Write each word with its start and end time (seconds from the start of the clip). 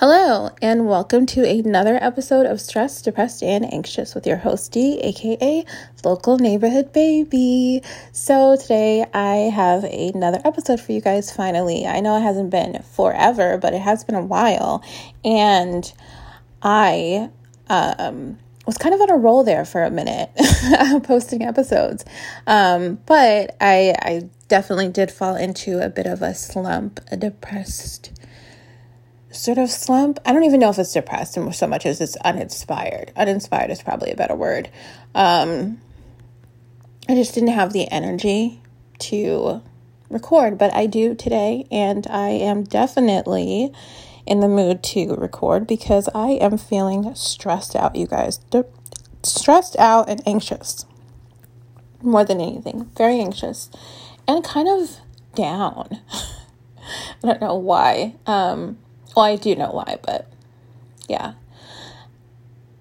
Hello, 0.00 0.48
and 0.62 0.88
welcome 0.88 1.26
to 1.26 1.46
another 1.46 1.98
episode 2.00 2.46
of 2.46 2.58
Stressed, 2.58 3.04
Depressed, 3.04 3.42
and 3.42 3.70
Anxious 3.70 4.14
with 4.14 4.26
your 4.26 4.38
host 4.38 4.72
D, 4.72 4.98
aka 5.00 5.62
Local 6.02 6.38
Neighborhood 6.38 6.90
Baby. 6.94 7.82
So, 8.10 8.56
today 8.56 9.04
I 9.12 9.50
have 9.54 9.84
another 9.84 10.40
episode 10.42 10.80
for 10.80 10.92
you 10.92 11.02
guys 11.02 11.30
finally. 11.30 11.86
I 11.86 12.00
know 12.00 12.16
it 12.16 12.22
hasn't 12.22 12.48
been 12.48 12.82
forever, 12.94 13.58
but 13.58 13.74
it 13.74 13.82
has 13.82 14.02
been 14.02 14.14
a 14.14 14.24
while, 14.24 14.82
and 15.22 15.92
I 16.62 17.28
um, 17.68 18.38
was 18.64 18.78
kind 18.78 18.94
of 18.94 19.02
on 19.02 19.10
a 19.10 19.18
roll 19.18 19.44
there 19.44 19.66
for 19.66 19.82
a 19.82 19.90
minute 19.90 20.30
posting 21.02 21.42
episodes. 21.42 22.06
Um, 22.46 23.00
but 23.04 23.54
I, 23.60 23.94
I 24.00 24.30
definitely 24.48 24.88
did 24.88 25.10
fall 25.10 25.36
into 25.36 25.84
a 25.84 25.90
bit 25.90 26.06
of 26.06 26.22
a 26.22 26.34
slump, 26.34 27.00
a 27.12 27.18
depressed 27.18 28.12
sort 29.30 29.58
of 29.58 29.70
slump. 29.70 30.18
I 30.24 30.32
don't 30.32 30.44
even 30.44 30.60
know 30.60 30.70
if 30.70 30.78
it's 30.78 30.92
depressed 30.92 31.38
so 31.52 31.66
much 31.66 31.86
as 31.86 32.00
it's 32.00 32.16
uninspired. 32.16 33.12
Uninspired 33.16 33.70
is 33.70 33.82
probably 33.82 34.10
a 34.10 34.16
better 34.16 34.34
word. 34.34 34.70
Um, 35.14 35.80
I 37.08 37.14
just 37.14 37.34
didn't 37.34 37.50
have 37.50 37.72
the 37.72 37.90
energy 37.90 38.60
to 39.00 39.62
record, 40.08 40.58
but 40.58 40.74
I 40.74 40.86
do 40.86 41.14
today, 41.14 41.66
and 41.70 42.06
I 42.08 42.30
am 42.30 42.64
definitely 42.64 43.72
in 44.26 44.40
the 44.40 44.48
mood 44.48 44.82
to 44.82 45.14
record 45.14 45.66
because 45.66 46.08
I 46.14 46.30
am 46.32 46.58
feeling 46.58 47.14
stressed 47.14 47.74
out, 47.74 47.96
you 47.96 48.06
guys. 48.06 48.40
Stressed 49.22 49.78
out 49.78 50.08
and 50.08 50.22
anxious 50.26 50.86
more 52.02 52.24
than 52.24 52.40
anything. 52.40 52.90
Very 52.96 53.20
anxious 53.20 53.70
and 54.26 54.44
kind 54.44 54.68
of 54.68 54.98
down. 55.34 56.00
I 56.12 57.26
don't 57.26 57.40
know 57.40 57.56
why. 57.56 58.16
Um, 58.26 58.78
well, 59.16 59.24
I 59.26 59.36
do 59.36 59.54
know 59.54 59.70
why, 59.70 59.98
but 60.02 60.30
yeah. 61.08 61.34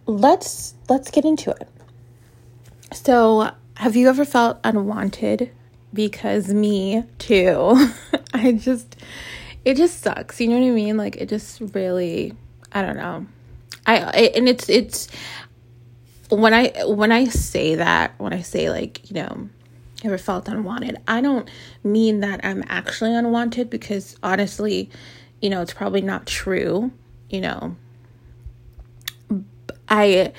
Let's 0.06 0.74
let's 0.90 1.12
get 1.12 1.26
into 1.26 1.52
it. 1.52 1.68
So, 2.92 3.52
have 3.76 3.96
you 3.96 4.10
ever 4.10 4.26
felt 4.26 4.60
unwanted? 4.64 5.52
Because 5.94 6.54
me 6.54 7.04
too. 7.18 7.90
I 8.34 8.54
just 8.54 8.96
it 9.66 9.78
just 9.78 10.02
sucks. 10.02 10.40
You 10.40 10.48
know 10.48 10.60
what 10.60 10.68
I 10.68 10.72
mean? 10.72 10.98
Like 10.98 11.18
it 11.18 11.30
just 11.30 11.62
really 11.74 12.34
I 12.72 12.82
don't 12.82 12.98
know. 12.98 13.26
I 13.86 13.98
and 14.36 14.48
it's 14.48 14.70
it's 14.70 15.08
when 16.30 16.54
I 16.54 16.72
when 16.86 17.12
I 17.12 17.26
say 17.26 17.76
that, 17.76 18.14
when 18.18 18.34
I 18.34 18.42
say 18.42 18.70
like, 18.70 19.10
you 19.10 19.16
know, 19.16 19.50
ever 20.04 20.18
felt 20.18 20.48
unwanted, 20.48 20.98
I 21.08 21.22
don't 21.22 21.50
mean 21.84 22.20
that 22.22 22.42
I'm 22.44 22.64
actually 22.68 23.16
unwanted 23.16 23.70
because 23.70 24.16
honestly, 24.22 24.90
you 25.42 25.50
know, 25.50 25.62
it's 25.62 25.74
probably 25.74 26.02
not 26.02 26.26
true, 26.26 26.92
you 27.30 27.42
know. 27.42 27.76
I 29.88 30.34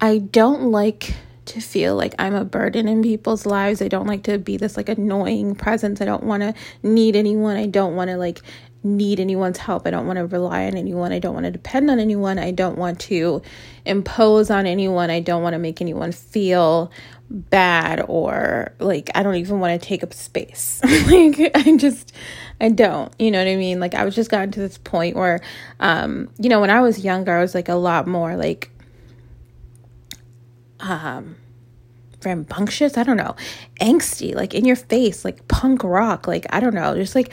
I 0.00 0.18
don't 0.18 0.70
like 0.70 1.14
to 1.46 1.60
feel 1.60 1.96
like 1.96 2.14
I'm 2.18 2.34
a 2.34 2.44
burden 2.44 2.88
in 2.88 3.02
people's 3.02 3.46
lives. 3.46 3.80
I 3.80 3.88
don't 3.88 4.06
like 4.06 4.24
to 4.24 4.38
be 4.38 4.56
this 4.56 4.76
like 4.76 4.88
annoying 4.88 5.54
presence. 5.54 6.00
I 6.00 6.04
don't 6.04 6.24
want 6.24 6.42
to 6.42 6.54
need 6.82 7.16
anyone. 7.16 7.56
I 7.56 7.66
don't 7.66 7.96
want 7.96 8.10
to 8.10 8.16
like 8.16 8.40
need 8.84 9.18
anyone's 9.18 9.58
help. 9.58 9.86
I 9.86 9.90
don't 9.90 10.06
want 10.06 10.18
to 10.18 10.26
rely 10.26 10.66
on 10.66 10.76
anyone. 10.76 11.12
I 11.12 11.18
don't 11.18 11.34
want 11.34 11.44
to 11.44 11.50
depend 11.50 11.90
on 11.90 11.98
anyone. 11.98 12.38
I 12.38 12.52
don't 12.52 12.78
want 12.78 13.00
to 13.00 13.42
impose 13.84 14.50
on 14.50 14.66
anyone. 14.66 15.10
I 15.10 15.20
don't 15.20 15.42
want 15.42 15.54
to 15.54 15.58
make 15.58 15.80
anyone 15.80 16.12
feel 16.12 16.92
bad 17.30 18.04
or 18.08 18.72
like 18.78 19.10
I 19.14 19.22
don't 19.22 19.36
even 19.36 19.60
want 19.60 19.80
to 19.80 19.86
take 19.86 20.02
up 20.02 20.14
space. 20.14 20.80
like 20.84 21.50
I 21.54 21.76
just 21.76 22.12
I 22.60 22.70
don't. 22.70 23.12
You 23.18 23.30
know 23.30 23.38
what 23.38 23.50
I 23.50 23.56
mean? 23.56 23.80
Like 23.80 23.94
I 23.94 24.04
was 24.04 24.14
just 24.14 24.30
gotten 24.30 24.50
to 24.52 24.60
this 24.60 24.78
point 24.78 25.16
where 25.16 25.40
um 25.80 26.30
you 26.38 26.48
know 26.48 26.60
when 26.60 26.70
I 26.70 26.80
was 26.80 27.04
younger 27.04 27.36
I 27.36 27.40
was 27.40 27.54
like 27.54 27.68
a 27.68 27.74
lot 27.74 28.06
more 28.06 28.36
like 28.36 28.70
um 30.80 31.36
rambunctious, 32.24 32.96
I 32.96 33.04
don't 33.04 33.16
know, 33.16 33.36
angsty, 33.80 34.34
like 34.34 34.54
in 34.54 34.64
your 34.64 34.76
face, 34.76 35.24
like 35.24 35.46
punk 35.48 35.84
rock, 35.84 36.26
like 36.26 36.46
I 36.50 36.60
don't 36.60 36.74
know, 36.74 36.94
just 36.96 37.14
like 37.14 37.32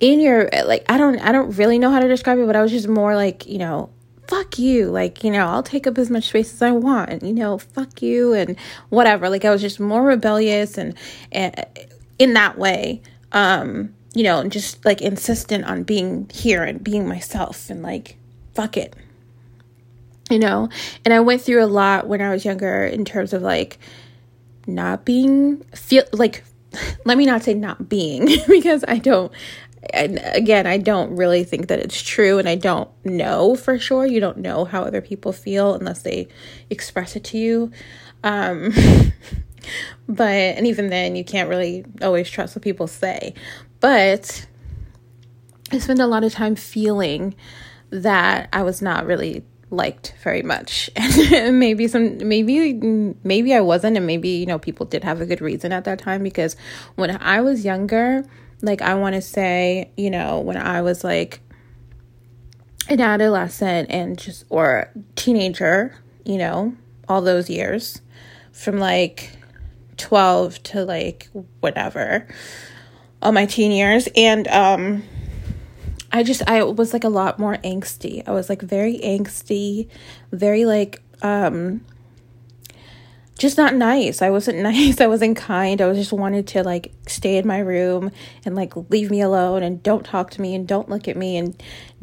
in 0.00 0.20
your 0.20 0.50
like 0.66 0.84
I 0.88 0.98
don't 0.98 1.18
I 1.20 1.32
don't 1.32 1.56
really 1.56 1.78
know 1.78 1.90
how 1.90 2.00
to 2.00 2.08
describe 2.08 2.38
it, 2.38 2.46
but 2.46 2.56
I 2.56 2.62
was 2.62 2.72
just 2.72 2.88
more 2.88 3.16
like, 3.16 3.46
you 3.46 3.58
know, 3.58 3.90
fuck 4.26 4.58
you. 4.58 4.86
Like 4.90 5.24
you 5.24 5.30
know 5.30 5.46
i'll 5.46 5.62
take 5.62 5.86
up 5.86 5.98
as 5.98 6.10
much 6.10 6.28
space 6.28 6.52
as 6.52 6.62
i 6.62 6.70
want 6.70 7.22
you 7.22 7.32
know 7.32 7.58
fuck 7.58 8.02
you 8.02 8.32
and 8.32 8.56
whatever. 8.88 9.28
Like 9.28 9.44
i 9.44 9.50
was 9.50 9.60
just 9.60 9.80
more 9.80 10.02
rebellious 10.02 10.78
and, 10.78 10.94
and 11.32 11.66
in 12.18 12.34
that 12.34 12.58
way. 12.58 13.02
Um 13.32 13.94
you 14.14 14.22
know 14.22 14.40
and 14.40 14.52
just 14.52 14.84
like 14.84 15.02
insistent 15.02 15.64
on 15.64 15.82
being 15.82 16.30
here 16.32 16.62
and 16.62 16.82
being 16.82 17.08
myself 17.08 17.70
and 17.70 17.82
like 17.82 18.16
fuck 18.54 18.76
it. 18.76 18.94
You 20.30 20.38
know? 20.38 20.68
And 21.04 21.12
i 21.12 21.20
went 21.20 21.42
through 21.42 21.62
a 21.62 21.66
lot 21.66 22.06
when 22.06 22.20
i 22.20 22.32
was 22.32 22.44
younger 22.44 22.84
in 22.84 23.04
terms 23.04 23.32
of 23.32 23.42
like 23.42 23.78
not 24.66 25.04
being 25.04 25.60
feel 25.74 26.04
like 26.12 26.44
let 27.04 27.18
me 27.18 27.26
not 27.26 27.42
say 27.42 27.54
not 27.54 27.88
being 27.88 28.26
because 28.48 28.84
i 28.88 28.98
don't 28.98 29.32
and 29.92 30.20
again, 30.22 30.66
I 30.66 30.78
don't 30.78 31.16
really 31.16 31.44
think 31.44 31.68
that 31.68 31.78
it's 31.78 32.00
true, 32.00 32.38
and 32.38 32.48
I 32.48 32.54
don't 32.54 32.90
know 33.04 33.54
for 33.56 33.78
sure. 33.78 34.06
You 34.06 34.20
don't 34.20 34.38
know 34.38 34.64
how 34.64 34.82
other 34.82 35.00
people 35.00 35.32
feel 35.32 35.74
unless 35.74 36.02
they 36.02 36.28
express 36.70 37.16
it 37.16 37.24
to 37.24 37.38
you. 37.38 37.70
Um, 38.22 38.72
but, 40.08 40.30
and 40.30 40.66
even 40.66 40.88
then, 40.90 41.16
you 41.16 41.24
can't 41.24 41.48
really 41.48 41.84
always 42.02 42.30
trust 42.30 42.56
what 42.56 42.62
people 42.62 42.86
say. 42.86 43.34
But 43.80 44.46
I 45.70 45.78
spent 45.78 46.00
a 46.00 46.06
lot 46.06 46.24
of 46.24 46.32
time 46.32 46.56
feeling 46.56 47.34
that 47.90 48.48
I 48.52 48.62
was 48.62 48.80
not 48.80 49.06
really 49.06 49.44
liked 49.70 50.14
very 50.22 50.42
much 50.42 50.88
and 50.96 51.58
maybe 51.58 51.88
some 51.88 52.16
maybe 52.28 52.74
maybe 53.24 53.54
I 53.54 53.60
wasn't 53.60 53.96
and 53.96 54.06
maybe 54.06 54.28
you 54.28 54.46
know 54.46 54.58
people 54.58 54.86
did 54.86 55.02
have 55.02 55.20
a 55.20 55.26
good 55.26 55.40
reason 55.40 55.72
at 55.72 55.84
that 55.84 55.98
time 55.98 56.22
because 56.22 56.54
when 56.94 57.16
I 57.20 57.40
was 57.40 57.64
younger 57.64 58.24
like, 58.64 58.82
I 58.82 58.94
want 58.94 59.14
to 59.14 59.22
say, 59.22 59.90
you 59.96 60.10
know, 60.10 60.40
when 60.40 60.56
I 60.56 60.82
was 60.82 61.04
like 61.04 61.40
an 62.88 63.00
adolescent 63.00 63.90
and 63.90 64.18
just, 64.18 64.44
or 64.48 64.90
teenager, 65.16 65.94
you 66.24 66.38
know, 66.38 66.74
all 67.08 67.22
those 67.22 67.50
years 67.50 68.00
from 68.52 68.78
like 68.78 69.30
12 69.96 70.62
to 70.62 70.84
like 70.84 71.28
whatever, 71.60 72.26
all 73.22 73.32
my 73.32 73.46
teen 73.46 73.72
years. 73.72 74.08
And, 74.16 74.48
um, 74.48 75.02
I 76.14 76.22
just 76.22 76.48
I 76.48 76.62
was 76.62 76.92
like 76.92 77.02
a 77.02 77.08
lot 77.08 77.40
more 77.40 77.56
angsty. 77.64 78.22
I 78.24 78.30
was 78.30 78.48
like 78.48 78.62
very 78.62 79.00
angsty, 79.00 79.88
very 80.30 80.64
like 80.64 81.02
um 81.22 81.84
just 83.38 83.56
not 83.56 83.74
nice. 83.74 84.22
I 84.22 84.30
wasn't 84.30 84.58
nice. 84.62 85.00
I 85.00 85.06
wasn't 85.06 85.36
kind. 85.36 85.80
I 85.80 85.86
was 85.86 85.98
just 85.98 86.12
wanted 86.12 86.46
to 86.48 86.62
like 86.62 86.92
stay 87.06 87.36
in 87.36 87.46
my 87.46 87.58
room 87.58 88.10
and 88.44 88.54
like 88.54 88.74
leave 88.90 89.10
me 89.10 89.20
alone 89.20 89.62
and 89.62 89.82
don't 89.82 90.04
talk 90.04 90.30
to 90.32 90.40
me 90.40 90.54
and 90.54 90.66
don't 90.66 90.88
look 90.88 91.08
at 91.08 91.16
me 91.16 91.36
and 91.36 91.60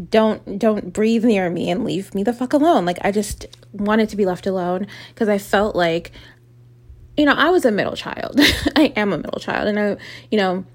don't 0.09 0.59
don't 0.59 0.93
breathe 0.93 1.25
near 1.25 1.49
me 1.49 1.69
and 1.69 1.83
leave 1.83 2.13
me 2.13 2.23
the 2.23 2.33
fuck 2.33 2.53
alone. 2.53 2.85
Like 2.85 2.99
I 3.01 3.11
just 3.11 3.45
wanted 3.71 4.09
to 4.09 4.17
be 4.17 4.25
left 4.25 4.45
alone 4.45 4.87
because 5.09 5.29
I 5.29 5.37
felt 5.37 5.75
like 5.75 6.11
you 7.17 7.25
know, 7.25 7.33
I 7.33 7.49
was 7.49 7.65
a 7.65 7.71
middle 7.71 7.95
child. 7.95 8.35
I 8.75 8.93
am 8.95 9.13
a 9.13 9.17
middle 9.17 9.39
child 9.39 9.67
and 9.67 9.79
I 9.79 9.97
you 10.29 10.37
know, 10.37 10.65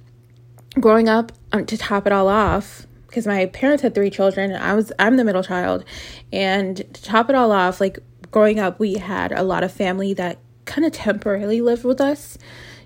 growing 0.81 1.09
up 1.09 1.33
um, 1.53 1.67
to 1.67 1.77
top 1.77 2.07
it 2.07 2.13
all 2.13 2.29
off 2.29 2.87
because 3.07 3.27
my 3.27 3.47
parents 3.47 3.83
had 3.83 3.95
three 3.95 4.11
children 4.11 4.53
and 4.53 4.63
I 4.63 4.75
was 4.75 4.93
I'm 4.99 5.17
the 5.17 5.25
middle 5.25 5.43
child 5.43 5.85
and 6.33 6.77
to 6.77 7.03
top 7.03 7.29
it 7.29 7.35
all 7.35 7.53
off 7.53 7.81
like 7.81 7.99
growing 8.31 8.59
up 8.59 8.79
we 8.79 8.95
had 8.95 9.33
a 9.33 9.43
lot 9.43 9.65
of 9.65 9.73
family 9.73 10.13
that 10.15 10.39
kind 10.67 10.85
of 10.85 10.93
temporarily 10.93 11.61
lived 11.61 11.85
with 11.85 12.01
us, 12.01 12.37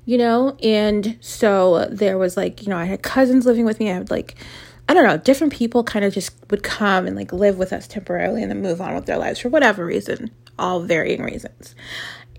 you 0.04 0.16
know? 0.18 0.56
And 0.62 1.18
so 1.20 1.86
there 1.90 2.18
was 2.18 2.36
like, 2.36 2.62
you 2.62 2.68
know, 2.68 2.76
I 2.76 2.84
had 2.84 3.02
cousins 3.02 3.46
living 3.46 3.64
with 3.64 3.80
me. 3.80 3.90
I 3.90 3.94
had 3.94 4.10
like, 4.10 4.36
I 4.88 4.94
don't 4.94 5.04
know, 5.04 5.16
different 5.18 5.52
people 5.52 5.84
kind 5.84 6.04
of 6.04 6.12
just 6.12 6.32
would 6.50 6.62
come 6.62 7.06
and 7.06 7.16
like 7.16 7.32
live 7.32 7.58
with 7.58 7.72
us 7.72 7.86
temporarily 7.86 8.42
and 8.42 8.50
then 8.50 8.62
move 8.62 8.80
on 8.80 8.94
with 8.94 9.06
their 9.06 9.18
lives 9.18 9.40
for 9.40 9.48
whatever 9.48 9.84
reason, 9.84 10.30
all 10.58 10.80
varying 10.80 11.22
reasons. 11.22 11.74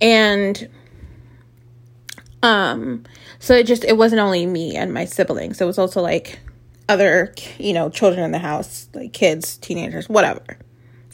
And 0.01 0.69
um 2.43 3.03
so 3.39 3.53
it 3.53 3.67
just 3.67 3.83
it 3.83 3.97
wasn't 3.97 4.19
only 4.19 4.45
me 4.45 4.75
and 4.75 4.93
my 4.93 5.05
siblings. 5.05 5.61
It 5.61 5.65
was 5.65 5.77
also 5.77 6.01
like 6.01 6.39
other, 6.89 7.33
you 7.57 7.73
know, 7.73 7.89
children 7.89 8.23
in 8.23 8.31
the 8.31 8.39
house, 8.39 8.89
like 8.93 9.13
kids, 9.13 9.57
teenagers, 9.57 10.09
whatever, 10.09 10.57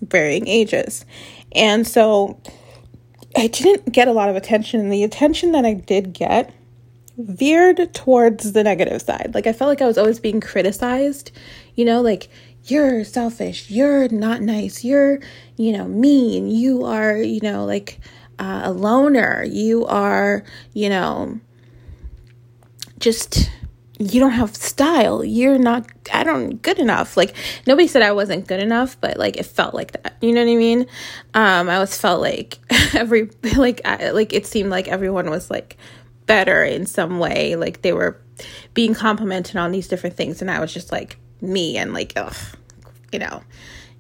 varying 0.01 0.47
ages. 0.47 1.05
And 1.53 1.85
so 1.87 2.41
I 3.35 3.47
didn't 3.47 3.91
get 3.91 4.07
a 4.07 4.13
lot 4.13 4.29
of 4.29 4.35
attention, 4.35 4.79
and 4.79 4.91
the 4.91 5.03
attention 5.03 5.51
that 5.51 5.65
I 5.65 5.73
did 5.73 6.13
get 6.13 6.53
veered 7.17 7.93
towards 7.93 8.53
the 8.53 8.63
negative 8.63 9.01
side. 9.01 9.31
Like 9.33 9.47
I 9.47 9.53
felt 9.53 9.69
like 9.69 9.81
I 9.81 9.87
was 9.87 9.97
always 9.97 10.19
being 10.19 10.39
criticized, 10.39 11.31
you 11.75 11.83
know, 11.83 12.01
like 12.01 12.29
you're 12.65 13.03
selfish, 13.03 13.69
you're 13.71 14.07
not 14.09 14.41
nice, 14.41 14.83
you're, 14.83 15.19
you 15.55 15.71
know, 15.71 15.87
mean, 15.87 16.47
you 16.47 16.85
are, 16.85 17.17
you 17.17 17.39
know, 17.41 17.65
like 17.65 17.99
uh, 18.39 18.61
a 18.65 18.71
loner, 18.71 19.43
you 19.45 19.85
are, 19.87 20.43
you 20.73 20.89
know, 20.89 21.39
just 22.99 23.49
you 23.99 24.19
don't 24.19 24.31
have 24.31 24.55
style. 24.55 25.23
You're 25.23 25.57
not, 25.57 25.87
I 26.13 26.23
don't, 26.23 26.61
good 26.61 26.79
enough. 26.79 27.17
Like, 27.17 27.33
nobody 27.65 27.87
said 27.87 28.01
I 28.01 28.11
wasn't 28.11 28.47
good 28.47 28.59
enough, 28.59 28.99
but 29.01 29.17
like, 29.17 29.37
it 29.37 29.45
felt 29.45 29.73
like 29.73 29.91
that. 29.93 30.17
You 30.21 30.33
know 30.33 30.45
what 30.45 30.51
I 30.51 30.55
mean? 30.55 30.81
Um, 31.33 31.69
I 31.69 31.75
always 31.75 31.97
felt 31.97 32.21
like 32.21 32.59
every, 32.93 33.29
like, 33.55 33.81
I, 33.85 34.11
like, 34.11 34.33
it 34.33 34.45
seemed 34.45 34.69
like 34.69 34.87
everyone 34.87 35.29
was 35.29 35.49
like 35.49 35.77
better 36.25 36.63
in 36.63 36.85
some 36.85 37.19
way. 37.19 37.55
Like, 37.55 37.81
they 37.81 37.93
were 37.93 38.21
being 38.73 38.93
complimented 38.93 39.55
on 39.55 39.71
these 39.71 39.87
different 39.87 40.15
things. 40.15 40.41
And 40.41 40.51
I 40.51 40.59
was 40.59 40.73
just 40.73 40.91
like 40.91 41.17
me 41.41 41.77
and 41.77 41.93
like, 41.93 42.13
ugh, 42.15 42.35
you 43.11 43.19
know, 43.19 43.41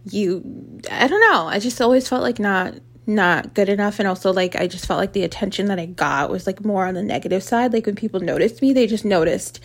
you, 0.09 0.43
I 0.91 1.07
don't 1.07 1.21
know. 1.21 1.47
I 1.47 1.59
just 1.59 1.81
always 1.81 2.07
felt 2.07 2.21
like 2.21 2.39
not, 2.39 2.75
not 3.07 3.53
good 3.53 3.69
enough. 3.69 3.99
And 3.99 4.07
also 4.07 4.33
like 4.33 4.55
I 4.55 4.67
just 4.67 4.85
felt 4.85 4.99
like 4.99 5.13
the 5.13 5.23
attention 5.23 5.67
that 5.67 5.79
I 5.79 5.85
got 5.85 6.29
was 6.29 6.45
like 6.45 6.63
more 6.63 6.85
on 6.85 6.93
the 6.93 7.01
negative 7.01 7.41
side. 7.41 7.73
Like 7.73 7.85
when 7.85 7.95
people 7.95 8.19
noticed 8.19 8.61
me 8.61 8.73
they 8.73 8.85
just 8.85 9.05
noticed 9.05 9.61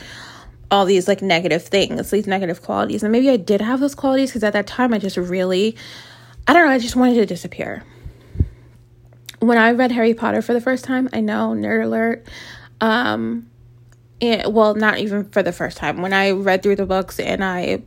all 0.71 0.87
these 0.87 1.07
like 1.09 1.21
negative 1.21 1.63
things 1.63 2.11
these 2.11 2.27
negative 2.27 2.63
qualities. 2.63 3.03
And 3.03 3.11
maybe 3.13 3.29
I 3.29 3.37
did 3.37 3.61
have 3.61 3.81
those 3.81 3.97
qualities 3.97 4.31
because 4.31 4.45
at 4.45 4.53
that 4.53 4.67
time 4.67 4.95
I 4.95 4.99
just 4.99 5.17
really 5.17 5.77
I 6.47 6.53
don't 6.53 6.65
know 6.67 6.73
I 6.73 6.79
just 6.79 6.97
wanted 6.97 7.15
to 7.15 7.27
disappear. 7.27 7.83
When 9.41 9.59
I 9.59 9.73
read 9.73 9.91
Harry 9.91 10.15
Potter 10.15 10.41
for 10.41 10.55
the 10.55 10.61
first 10.61 10.85
time 10.85 11.09
I 11.13 11.21
know 11.21 11.53
nerd 11.57 11.85
alert 11.85 12.29
um 12.81 13.49
and, 14.21 14.55
well 14.55 14.77
not 14.77 14.99
even 14.99 15.29
for 15.31 15.43
the 15.43 15.53
first 15.53 15.77
time. 15.77 16.01
When 16.01 16.13
I 16.13 16.31
read 16.31 16.63
through 16.63 16.77
the 16.77 16.87
books 16.87 17.19
and 17.19 17.43
I 17.43 17.83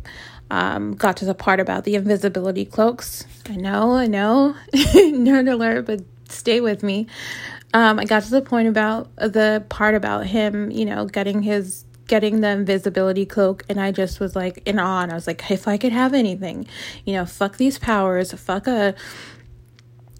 um, 0.52 0.96
got 0.96 1.18
to 1.18 1.26
the 1.26 1.36
part 1.36 1.60
about 1.60 1.84
the 1.84 1.96
invisibility 1.96 2.66
cloaks. 2.66 3.26
I 3.50 3.56
know, 3.56 3.94
I 3.94 4.08
know, 4.08 4.56
nerd 4.74 5.52
alert, 5.52 5.86
but 5.86 6.02
stay 6.30 6.62
with 6.62 6.84
me. 6.84 7.08
Um, 7.74 8.00
I 8.00 8.06
got 8.06 8.24
to 8.24 8.32
the 8.32 8.42
point 8.42 8.68
about 8.68 9.14
the 9.18 9.66
part 9.70 9.96
about 9.96 10.28
him, 10.28 10.72
you 10.72 10.86
know, 10.86 11.06
getting 11.06 11.42
his 11.42 11.86
getting 12.08 12.42
the 12.42 12.50
invisibility 12.50 13.26
cloak 13.26 13.64
and 13.68 13.80
I 13.80 13.92
just 13.92 14.20
was 14.20 14.36
like 14.36 14.62
in 14.66 14.80
awe 14.80 15.02
and 15.02 15.12
I 15.12 15.16
was 15.16 15.28
like 15.28 15.50
if 15.50 15.68
I 15.68 15.78
could 15.78 15.92
have 15.92 16.14
anything 16.14 16.68
you 17.04 17.14
know 17.14 17.26
fuck 17.26 17.58
these 17.58 17.80
powers 17.80 18.32
fuck 18.34 18.68
a 18.68 18.94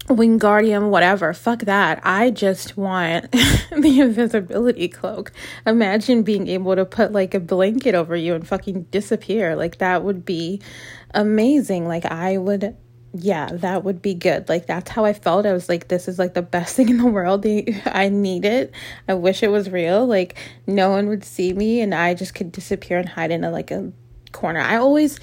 Wingardium, 0.08 0.90
whatever. 0.90 1.32
Fuck 1.32 1.60
that. 1.60 2.00
I 2.04 2.30
just 2.30 2.76
want 2.76 3.30
the 3.32 4.00
invisibility 4.00 4.88
cloak. 4.88 5.32
Imagine 5.66 6.22
being 6.22 6.46
able 6.48 6.76
to 6.76 6.84
put 6.84 7.12
like 7.12 7.34
a 7.34 7.40
blanket 7.40 7.94
over 7.94 8.14
you 8.14 8.34
and 8.34 8.46
fucking 8.46 8.84
disappear. 8.84 9.56
Like 9.56 9.78
that 9.78 10.04
would 10.04 10.24
be 10.24 10.60
amazing. 11.12 11.88
Like 11.88 12.06
I 12.06 12.38
would 12.38 12.76
yeah, 13.18 13.48
that 13.50 13.82
would 13.82 14.02
be 14.02 14.14
good. 14.14 14.48
Like 14.48 14.66
that's 14.66 14.90
how 14.90 15.04
I 15.04 15.12
felt. 15.12 15.46
I 15.46 15.52
was 15.52 15.68
like 15.68 15.88
this 15.88 16.06
is 16.06 16.18
like 16.18 16.34
the 16.34 16.42
best 16.42 16.76
thing 16.76 16.88
in 16.88 16.98
the 16.98 17.06
world. 17.06 17.44
I 17.86 18.08
need 18.08 18.44
it. 18.44 18.72
I 19.08 19.14
wish 19.14 19.42
it 19.42 19.50
was 19.50 19.70
real. 19.70 20.06
Like 20.06 20.36
no 20.66 20.90
one 20.90 21.08
would 21.08 21.24
see 21.24 21.52
me 21.52 21.80
and 21.80 21.94
I 21.94 22.14
just 22.14 22.34
could 22.34 22.52
disappear 22.52 22.98
and 22.98 23.08
hide 23.08 23.30
in 23.30 23.42
a 23.42 23.50
like 23.50 23.70
a 23.70 23.92
corner. 24.32 24.60
I 24.60 24.76
always 24.76 25.18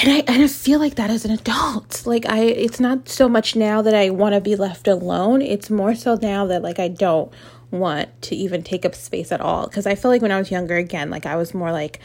and 0.00 0.10
I 0.10 0.32
and 0.32 0.42
I 0.42 0.46
feel 0.46 0.78
like 0.78 0.94
that 0.94 1.10
as 1.10 1.24
an 1.24 1.30
adult. 1.30 2.06
Like 2.06 2.26
I 2.26 2.40
it's 2.44 2.80
not 2.80 3.08
so 3.08 3.28
much 3.28 3.54
now 3.54 3.82
that 3.82 3.94
I 3.94 4.10
want 4.10 4.34
to 4.34 4.40
be 4.40 4.56
left 4.56 4.88
alone. 4.88 5.42
It's 5.42 5.68
more 5.68 5.94
so 5.94 6.14
now 6.14 6.46
that 6.46 6.62
like 6.62 6.78
I 6.78 6.88
don't 6.88 7.30
want 7.70 8.08
to 8.22 8.34
even 8.34 8.62
take 8.62 8.84
up 8.84 8.94
space 8.94 9.30
at 9.30 9.40
all 9.40 9.68
cuz 9.68 9.86
I 9.86 9.94
feel 9.94 10.10
like 10.10 10.22
when 10.22 10.32
I 10.32 10.38
was 10.38 10.50
younger 10.50 10.76
again, 10.76 11.10
like 11.10 11.26
I 11.26 11.36
was 11.36 11.52
more 11.52 11.70
like 11.70 12.00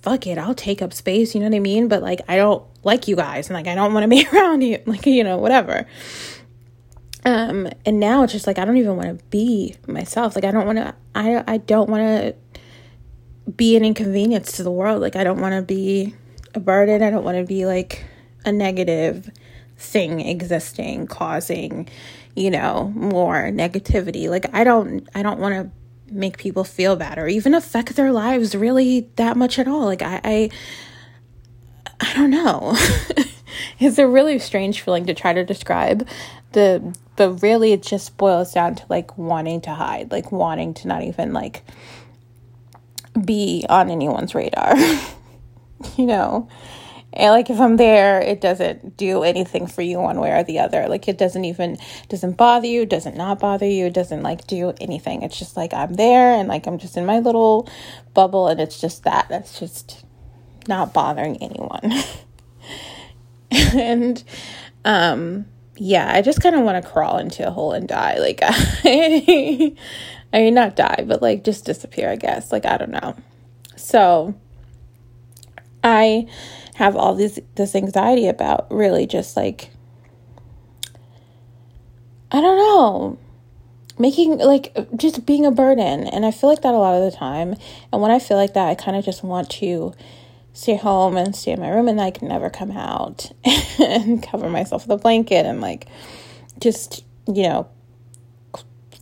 fuck 0.00 0.26
it, 0.26 0.38
I'll 0.38 0.54
take 0.54 0.82
up 0.82 0.92
space, 0.92 1.34
you 1.34 1.40
know 1.40 1.48
what 1.48 1.56
I 1.56 1.60
mean? 1.60 1.88
But 1.88 2.02
like 2.02 2.22
I 2.28 2.36
don't 2.36 2.62
like 2.82 3.08
you 3.08 3.16
guys 3.16 3.48
and 3.48 3.54
like 3.54 3.66
I 3.66 3.74
don't 3.74 3.92
want 3.92 4.04
to 4.04 4.08
be 4.08 4.26
around 4.32 4.62
you, 4.62 4.78
like 4.86 5.04
you 5.04 5.22
know, 5.22 5.36
whatever. 5.36 5.86
Um 7.26 7.68
and 7.84 8.00
now 8.00 8.22
it's 8.22 8.32
just 8.32 8.46
like 8.46 8.58
I 8.58 8.64
don't 8.64 8.78
even 8.78 8.96
want 8.96 9.18
to 9.18 9.24
be 9.26 9.76
myself. 9.86 10.34
Like 10.34 10.44
I 10.44 10.50
don't 10.50 10.66
want 10.66 10.78
to 10.78 10.94
I 11.14 11.44
I 11.46 11.58
don't 11.58 11.90
want 11.90 12.02
to 12.02 12.34
be 13.52 13.76
an 13.76 13.84
inconvenience 13.84 14.52
to 14.52 14.62
the 14.62 14.70
world. 14.70 15.02
Like 15.02 15.16
I 15.16 15.24
don't 15.24 15.40
want 15.40 15.54
to 15.54 15.60
be 15.60 16.14
a 16.54 16.60
burden. 16.60 17.02
I 17.02 17.10
don't 17.10 17.24
want 17.24 17.38
to 17.38 17.44
be 17.44 17.66
like 17.66 18.04
a 18.44 18.52
negative 18.52 19.30
thing 19.76 20.20
existing 20.20 21.06
causing, 21.06 21.88
you 22.34 22.50
know, 22.50 22.92
more 22.94 23.50
negativity. 23.50 24.28
Like 24.28 24.46
I 24.54 24.64
don't 24.64 25.08
I 25.14 25.22
don't 25.22 25.40
want 25.40 25.54
to 25.54 26.14
make 26.14 26.38
people 26.38 26.64
feel 26.64 26.96
bad 26.96 27.18
or 27.18 27.26
even 27.26 27.54
affect 27.54 27.96
their 27.96 28.12
lives 28.12 28.54
really 28.54 29.08
that 29.16 29.36
much 29.36 29.58
at 29.58 29.68
all. 29.68 29.84
Like 29.84 30.02
I 30.02 30.20
I, 30.24 30.50
I 32.00 32.14
don't 32.14 32.30
know. 32.30 32.76
it's 33.78 33.98
a 33.98 34.06
really 34.06 34.38
strange 34.38 34.80
feeling 34.80 35.06
to 35.06 35.14
try 35.14 35.32
to 35.32 35.44
describe 35.44 36.06
the 36.52 36.94
but 37.16 37.42
really 37.42 37.72
it 37.72 37.82
just 37.82 38.16
boils 38.16 38.52
down 38.52 38.74
to 38.74 38.84
like 38.88 39.16
wanting 39.16 39.60
to 39.62 39.70
hide, 39.70 40.10
like 40.10 40.32
wanting 40.32 40.74
to 40.74 40.88
not 40.88 41.02
even 41.02 41.32
like 41.32 41.64
be 43.24 43.64
on 43.68 43.90
anyone's 43.90 44.34
radar. 44.34 44.74
you 45.96 46.06
know 46.06 46.48
and 47.12 47.30
like 47.30 47.48
if 47.48 47.60
i'm 47.60 47.76
there 47.76 48.20
it 48.20 48.40
doesn't 48.40 48.96
do 48.96 49.22
anything 49.22 49.66
for 49.66 49.82
you 49.82 50.00
one 50.00 50.20
way 50.20 50.30
or 50.32 50.42
the 50.42 50.58
other. 50.58 50.88
Like 50.88 51.08
it 51.08 51.18
doesn't 51.18 51.44
even 51.44 51.78
doesn't 52.08 52.36
bother 52.36 52.66
you 52.66 52.86
doesn't 52.86 53.16
not 53.16 53.38
bother 53.38 53.66
you 53.66 53.90
doesn't 53.90 54.22
like 54.22 54.46
do 54.46 54.72
anything. 54.80 55.22
It's 55.22 55.38
just 55.38 55.56
like 55.56 55.72
i'm 55.72 55.94
there 55.94 56.32
and 56.32 56.48
like 56.48 56.66
i'm 56.66 56.78
just 56.78 56.96
in 56.96 57.06
my 57.06 57.18
little 57.20 57.68
bubble 58.14 58.48
and 58.48 58.60
it's 58.60 58.80
just 58.80 59.04
that. 59.04 59.28
That's 59.28 59.58
just 59.58 60.04
not 60.68 60.92
bothering 60.92 61.36
anyone. 61.42 61.92
And 63.50 64.22
um 64.84 65.46
yeah 65.76 66.12
i 66.12 66.22
just 66.22 66.40
kind 66.40 66.54
of 66.54 66.62
want 66.62 66.82
to 66.82 66.90
crawl 66.90 67.18
into 67.18 67.46
a 67.46 67.50
hole 67.50 67.72
and 67.72 67.86
die. 67.86 68.18
Like 68.18 68.40
i 68.42 69.74
i 70.32 70.38
mean 70.38 70.54
not 70.54 70.74
die 70.76 71.04
but 71.06 71.22
like 71.22 71.44
just 71.44 71.64
disappear 71.64 72.10
i 72.10 72.16
guess. 72.16 72.50
Like 72.50 72.66
i 72.66 72.76
don't 72.76 72.90
know. 72.90 73.14
So 73.76 74.34
I 75.84 76.26
have 76.76 76.96
all 76.96 77.14
this 77.14 77.38
this 77.54 77.76
anxiety 77.76 78.26
about 78.26 78.66
really 78.72 79.06
just 79.06 79.36
like 79.36 79.70
I 82.32 82.40
don't 82.40 82.58
know 82.58 83.18
making 83.98 84.38
like 84.38 84.76
just 84.96 85.24
being 85.24 85.46
a 85.46 85.52
burden. 85.52 86.08
And 86.08 86.26
I 86.26 86.30
feel 86.32 86.50
like 86.50 86.62
that 86.62 86.74
a 86.74 86.78
lot 86.78 86.96
of 86.96 87.12
the 87.12 87.16
time. 87.16 87.54
And 87.92 88.02
when 88.02 88.10
I 88.10 88.18
feel 88.18 88.36
like 88.36 88.54
that 88.54 88.68
I 88.68 88.74
kind 88.74 88.96
of 88.96 89.04
just 89.04 89.22
want 89.22 89.50
to 89.50 89.94
stay 90.52 90.76
home 90.76 91.16
and 91.16 91.36
stay 91.36 91.52
in 91.52 91.60
my 91.60 91.68
room 91.68 91.86
and 91.86 92.14
can 92.14 92.28
never 92.28 92.48
come 92.48 92.72
out 92.72 93.30
and 93.78 94.22
cover 94.22 94.48
myself 94.48 94.86
with 94.86 94.98
a 94.98 95.02
blanket 95.02 95.46
and 95.46 95.60
like 95.60 95.86
just 96.60 97.04
you 97.26 97.42
know 97.44 97.68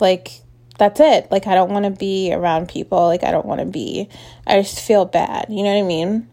like 0.00 0.40
that's 0.78 0.98
it. 1.00 1.30
Like 1.30 1.46
I 1.46 1.54
don't 1.54 1.70
want 1.70 1.84
to 1.84 1.90
be 1.90 2.32
around 2.34 2.68
people. 2.68 3.06
Like 3.06 3.22
I 3.22 3.30
don't 3.30 3.46
want 3.46 3.60
to 3.60 3.66
be 3.66 4.08
I 4.46 4.60
just 4.60 4.80
feel 4.80 5.04
bad. 5.04 5.46
You 5.48 5.62
know 5.62 5.72
what 5.72 5.84
I 5.84 5.86
mean 5.86 6.28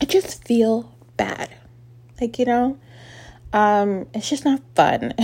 I 0.00 0.04
just 0.06 0.44
feel 0.46 0.92
bad. 1.16 1.54
Like, 2.20 2.38
you 2.38 2.44
know, 2.44 2.78
um, 3.52 4.06
it's 4.14 4.28
just 4.28 4.44
not 4.44 4.60
fun. 4.74 5.14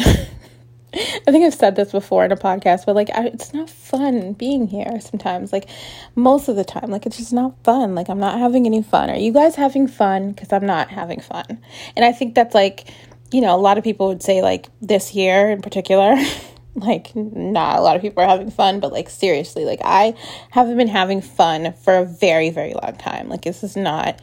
I 0.92 1.30
think 1.30 1.44
I've 1.44 1.54
said 1.54 1.76
this 1.76 1.92
before 1.92 2.24
in 2.24 2.32
a 2.32 2.36
podcast, 2.36 2.86
but 2.86 2.96
like, 2.96 3.10
I, 3.10 3.26
it's 3.26 3.54
not 3.54 3.70
fun 3.70 4.32
being 4.32 4.66
here 4.66 5.00
sometimes. 5.00 5.52
Like, 5.52 5.68
most 6.16 6.48
of 6.48 6.56
the 6.56 6.64
time, 6.64 6.90
like, 6.90 7.06
it's 7.06 7.16
just 7.16 7.32
not 7.32 7.54
fun. 7.62 7.94
Like, 7.94 8.08
I'm 8.08 8.18
not 8.18 8.38
having 8.38 8.66
any 8.66 8.82
fun. 8.82 9.08
Are 9.08 9.16
you 9.16 9.32
guys 9.32 9.54
having 9.54 9.86
fun? 9.86 10.32
Because 10.32 10.52
I'm 10.52 10.66
not 10.66 10.88
having 10.88 11.20
fun. 11.20 11.60
And 11.94 12.04
I 12.04 12.12
think 12.12 12.34
that's 12.34 12.54
like, 12.54 12.88
you 13.30 13.40
know, 13.40 13.54
a 13.54 13.58
lot 13.58 13.78
of 13.78 13.84
people 13.84 14.08
would 14.08 14.22
say, 14.22 14.42
like, 14.42 14.68
this 14.80 15.14
year 15.14 15.50
in 15.50 15.62
particular, 15.62 16.16
like, 16.74 17.14
not 17.14 17.78
a 17.78 17.82
lot 17.82 17.94
of 17.94 18.02
people 18.02 18.24
are 18.24 18.28
having 18.28 18.50
fun, 18.50 18.80
but 18.80 18.92
like, 18.92 19.08
seriously, 19.10 19.64
like, 19.64 19.80
I 19.84 20.14
haven't 20.50 20.76
been 20.76 20.88
having 20.88 21.20
fun 21.20 21.72
for 21.74 21.98
a 21.98 22.04
very, 22.04 22.50
very 22.50 22.74
long 22.74 22.96
time. 22.96 23.28
Like, 23.28 23.42
this 23.42 23.62
is 23.62 23.76
not 23.76 24.20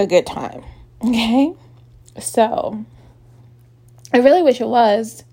a 0.00 0.06
good 0.06 0.26
time. 0.26 0.64
Okay? 1.04 1.54
So, 2.18 2.84
I 4.12 4.18
really 4.18 4.42
wish 4.42 4.60
it 4.60 4.68
was. 4.68 5.24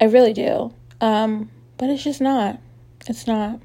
I 0.00 0.04
really 0.04 0.32
do. 0.32 0.72
Um, 1.00 1.50
but 1.76 1.90
it's 1.90 2.04
just 2.04 2.20
not. 2.20 2.60
It's 3.06 3.26
not. 3.26 3.60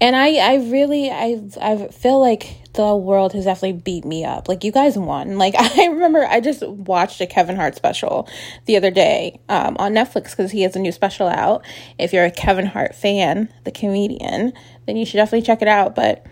And 0.00 0.14
I, 0.14 0.36
I 0.36 0.54
really, 0.56 1.10
I, 1.10 1.40
I 1.60 1.88
feel 1.88 2.20
like 2.20 2.58
the 2.74 2.94
world 2.94 3.32
has 3.32 3.46
definitely 3.46 3.80
beat 3.80 4.04
me 4.04 4.24
up. 4.24 4.48
Like 4.48 4.62
you 4.62 4.70
guys 4.70 4.98
won. 4.98 5.38
Like 5.38 5.54
I 5.58 5.86
remember, 5.86 6.26
I 6.26 6.40
just 6.40 6.62
watched 6.66 7.20
a 7.20 7.26
Kevin 7.26 7.56
Hart 7.56 7.74
special 7.74 8.28
the 8.66 8.76
other 8.76 8.90
day 8.90 9.40
um, 9.48 9.76
on 9.78 9.94
Netflix 9.94 10.30
because 10.30 10.50
he 10.50 10.62
has 10.62 10.76
a 10.76 10.78
new 10.78 10.92
special 10.92 11.28
out. 11.28 11.64
If 11.98 12.12
you're 12.12 12.26
a 12.26 12.30
Kevin 12.30 12.66
Hart 12.66 12.94
fan, 12.94 13.52
the 13.64 13.72
comedian, 13.72 14.52
then 14.86 14.96
you 14.96 15.06
should 15.06 15.16
definitely 15.16 15.46
check 15.46 15.62
it 15.62 15.68
out. 15.68 15.94
But 15.94 16.26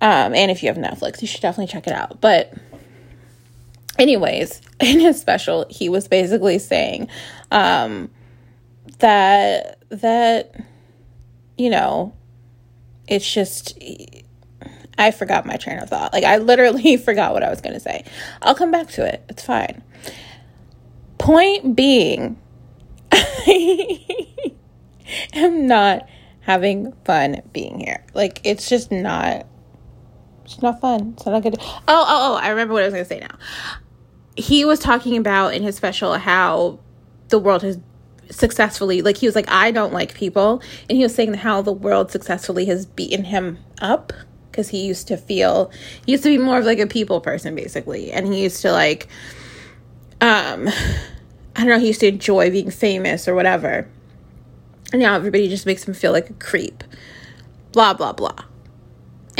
um, 0.00 0.34
and 0.34 0.50
if 0.50 0.62
you 0.62 0.68
have 0.68 0.78
Netflix, 0.78 1.20
you 1.20 1.28
should 1.28 1.42
definitely 1.42 1.72
check 1.72 1.86
it 1.86 1.92
out. 1.92 2.20
But, 2.20 2.54
anyways, 3.98 4.60
in 4.80 5.00
his 5.00 5.20
special, 5.20 5.66
he 5.68 5.88
was 5.88 6.08
basically 6.08 6.58
saying 6.58 7.08
um, 7.50 8.10
that 8.98 9.78
that 9.90 10.54
you 11.60 11.68
know, 11.68 12.14
it's 13.06 13.30
just 13.30 13.78
I 14.96 15.10
forgot 15.10 15.44
my 15.44 15.56
train 15.56 15.78
of 15.78 15.90
thought. 15.90 16.12
Like 16.14 16.24
I 16.24 16.38
literally 16.38 16.96
forgot 16.98 17.34
what 17.34 17.42
I 17.42 17.50
was 17.50 17.60
going 17.60 17.74
to 17.74 17.80
say. 17.80 18.04
I'll 18.40 18.54
come 18.54 18.70
back 18.70 18.88
to 18.92 19.04
it. 19.06 19.22
It's 19.28 19.44
fine. 19.44 19.82
Point 21.18 21.76
being, 21.76 22.38
I 23.12 24.54
am 25.34 25.66
not 25.66 26.08
having 26.40 26.92
fun 27.04 27.42
being 27.52 27.78
here. 27.78 28.04
Like 28.14 28.40
it's 28.42 28.68
just 28.68 28.90
not 28.90 29.46
it's 30.50 30.62
not 30.62 30.80
fun. 30.80 31.14
It's 31.16 31.26
not 31.26 31.42
good. 31.44 31.56
Oh, 31.60 31.64
oh, 31.88 32.06
oh, 32.08 32.34
I 32.34 32.48
remember 32.48 32.74
what 32.74 32.82
I 32.82 32.86
was 32.86 32.94
to 32.94 33.04
say 33.04 33.20
now. 33.20 33.36
He 34.36 34.64
was 34.64 34.80
talking 34.80 35.16
about 35.16 35.54
in 35.54 35.62
his 35.62 35.76
special 35.76 36.14
how 36.14 36.80
the 37.28 37.38
world 37.38 37.62
has 37.62 37.78
successfully 38.30 39.02
like 39.02 39.16
he 39.16 39.26
was 39.26 39.34
like 39.34 39.48
I 39.48 39.72
don't 39.72 39.92
like 39.92 40.14
people 40.14 40.62
and 40.88 40.96
he 40.96 41.02
was 41.02 41.12
saying 41.12 41.34
how 41.34 41.62
the 41.62 41.72
world 41.72 42.12
successfully 42.12 42.64
has 42.66 42.86
beaten 42.86 43.24
him 43.24 43.58
up 43.80 44.12
because 44.50 44.68
he 44.68 44.86
used 44.86 45.08
to 45.08 45.16
feel 45.16 45.72
he 46.06 46.12
used 46.12 46.22
to 46.22 46.28
be 46.28 46.38
more 46.38 46.58
of 46.58 46.64
like 46.64 46.78
a 46.78 46.86
people 46.86 47.20
person 47.20 47.56
basically 47.56 48.12
and 48.12 48.32
he 48.32 48.44
used 48.44 48.62
to 48.62 48.70
like 48.70 49.08
um 50.20 50.68
I 51.56 51.64
don't 51.64 51.68
know 51.70 51.78
he 51.80 51.88
used 51.88 52.00
to 52.00 52.06
enjoy 52.06 52.52
being 52.52 52.70
famous 52.70 53.26
or 53.26 53.34
whatever 53.34 53.88
and 54.92 55.02
now 55.02 55.16
everybody 55.16 55.48
just 55.48 55.66
makes 55.66 55.86
him 55.86 55.94
feel 55.94 56.12
like 56.12 56.30
a 56.30 56.34
creep 56.34 56.84
blah 57.72 57.94
blah 57.94 58.12
blah 58.12 58.44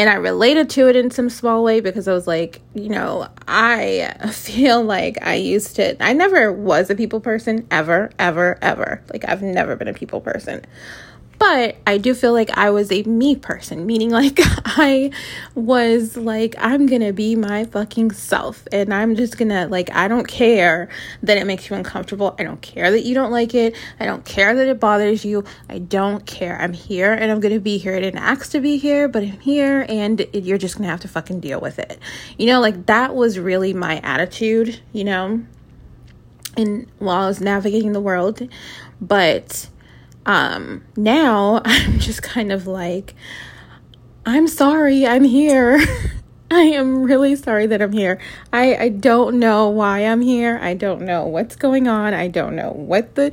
and 0.01 0.09
I 0.09 0.15
related 0.15 0.71
to 0.71 0.89
it 0.89 0.97
in 0.97 1.11
some 1.11 1.29
small 1.29 1.63
way 1.63 1.81
because 1.81 2.09
I 2.09 2.15
was 2.15 2.27
like, 2.27 2.63
you 2.73 2.89
know, 2.89 3.29
I 3.47 4.15
feel 4.33 4.83
like 4.83 5.19
I 5.21 5.35
used 5.35 5.77
to, 5.77 6.03
I 6.03 6.15
never 6.15 6.51
was 6.51 6.89
a 6.89 6.95
people 6.95 7.21
person 7.21 7.67
ever, 7.71 8.11
ever, 8.19 8.59
ever. 8.63 9.03
Like, 9.13 9.29
I've 9.29 9.43
never 9.43 9.77
been 9.77 9.89
a 9.89 9.93
people 9.93 10.23
person. 10.23 10.65
But 11.41 11.79
I 11.87 11.97
do 11.97 12.13
feel 12.13 12.35
like 12.35 12.51
I 12.51 12.69
was 12.69 12.93
a 12.93 13.03
me 13.05 13.35
person, 13.35 13.87
meaning 13.87 14.11
like 14.11 14.39
I 14.67 15.11
was 15.55 16.15
like, 16.15 16.55
I'm 16.59 16.85
gonna 16.85 17.15
be 17.15 17.35
my 17.35 17.65
fucking 17.65 18.11
self. 18.11 18.69
And 18.71 18.93
I'm 18.93 19.17
just 19.17 19.39
gonna, 19.39 19.67
like, 19.67 19.91
I 19.97 20.07
don't 20.07 20.29
care 20.29 20.91
that 21.23 21.39
it 21.39 21.47
makes 21.47 21.71
you 21.71 21.77
uncomfortable. 21.77 22.37
I 22.39 22.43
don't 22.43 22.61
care 22.61 22.91
that 22.91 23.07
you 23.07 23.15
don't 23.15 23.31
like 23.31 23.55
it. 23.55 23.75
I 23.99 24.05
don't 24.05 24.23
care 24.23 24.55
that 24.55 24.69
it 24.69 24.79
bothers 24.79 25.25
you. 25.25 25.45
I 25.71 25.79
don't 25.79 26.27
care. 26.27 26.61
I'm 26.61 26.75
here 26.75 27.11
and 27.11 27.33
I'm 27.33 27.41
gonna 27.41 27.59
be 27.59 27.79
here. 27.79 27.97
I 27.97 28.01
didn't 28.01 28.21
ask 28.21 28.51
to 28.51 28.61
be 28.61 28.77
here, 28.77 29.09
but 29.09 29.23
I'm 29.23 29.41
here 29.41 29.87
and 29.89 30.27
you're 30.35 30.59
just 30.59 30.77
gonna 30.77 30.91
have 30.91 31.01
to 31.01 31.09
fucking 31.09 31.41
deal 31.41 31.59
with 31.59 31.79
it. 31.79 31.99
You 32.37 32.49
know, 32.49 32.61
like 32.61 32.85
that 32.85 33.15
was 33.15 33.39
really 33.39 33.73
my 33.73 33.99
attitude, 34.01 34.79
you 34.93 35.05
know, 35.05 35.43
and 36.59 36.87
while 36.99 37.25
I 37.25 37.29
was 37.29 37.41
navigating 37.41 37.93
the 37.93 38.01
world. 38.01 38.47
But 39.01 39.71
um, 40.27 40.85
now 40.97 41.63
I'm 41.65 41.99
just 41.99 42.23
kind 42.23 42.53
of 42.53 42.67
like, 42.67 43.15
I'm 44.27 44.49
sorry, 44.49 45.07
I'm 45.07 45.25
here. 45.25 45.81
I 46.53 46.63
am 46.63 47.05
really 47.05 47.37
sorry 47.37 47.67
that 47.67 47.81
I'm 47.81 47.93
here. 47.93 48.19
I, 48.53 48.75
I 48.75 48.89
don't 48.89 49.39
know 49.39 49.69
why 49.69 50.01
I'm 50.01 50.21
here. 50.21 50.59
I 50.61 50.75
don't 50.75 51.03
know 51.03 51.25
what's 51.25 51.55
going 51.55 51.87
on. 51.87 52.13
I 52.13 52.27
don't 52.27 52.57
know 52.57 52.73
what 52.73 53.15
the 53.15 53.33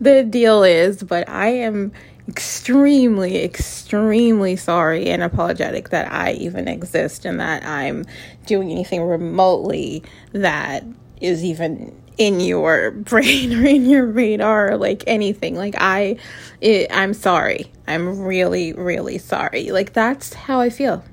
the 0.00 0.22
deal 0.22 0.62
is, 0.62 1.02
but 1.02 1.28
I 1.28 1.48
am 1.48 1.92
extremely 2.26 3.44
extremely 3.44 4.56
sorry 4.56 5.10
and 5.10 5.22
apologetic 5.22 5.90
that 5.90 6.10
I 6.10 6.32
even 6.32 6.68
exist 6.68 7.26
and 7.26 7.38
that 7.38 7.62
I'm 7.66 8.06
doing 8.46 8.70
anything 8.70 9.02
remotely 9.02 10.02
that 10.32 10.84
is 11.20 11.44
even 11.44 11.94
in 12.16 12.40
your 12.40 12.90
brain 12.92 13.52
or 13.52 13.64
in 13.64 13.86
your 13.86 14.06
radar 14.06 14.72
or 14.72 14.76
like 14.76 15.04
anything. 15.06 15.54
Like 15.54 15.74
i 15.78 16.16
it, 16.60 16.90
i'm 16.90 17.14
sorry. 17.14 17.70
I'm 17.86 18.20
really 18.20 18.72
really 18.72 19.18
sorry. 19.18 19.70
Like 19.70 19.92
that's 19.92 20.34
how 20.34 20.60
i 20.60 20.70
feel. 20.70 21.04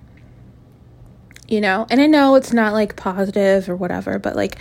You 1.48 1.62
know? 1.62 1.86
And 1.90 2.00
i 2.02 2.08
know 2.08 2.36
it's 2.36 2.54
not 2.54 2.74
like 2.74 2.96
positive 2.96 3.70
or 3.70 3.76
whatever 3.76 4.20
but 4.20 4.36
like 4.36 4.58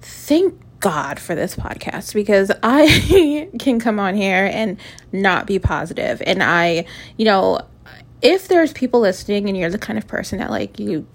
thank 0.00 0.60
god 0.80 1.18
for 1.18 1.34
this 1.34 1.56
podcast 1.56 2.12
because 2.12 2.50
i 2.62 3.48
can 3.58 3.80
come 3.80 3.98
on 3.98 4.14
here 4.14 4.50
and 4.52 4.78
not 5.12 5.46
be 5.46 5.58
positive. 5.58 6.18
positive 6.18 6.22
and 6.26 6.42
i 6.42 6.84
you 7.16 7.24
know 7.24 7.58
if 8.24 8.48
there's 8.48 8.72
people 8.72 9.00
listening 9.00 9.48
and 9.48 9.56
you're 9.56 9.70
the 9.70 9.78
kind 9.78 9.98
of 9.98 10.06
person 10.06 10.38
that 10.38 10.50
like 10.50 10.78
you 10.78 11.06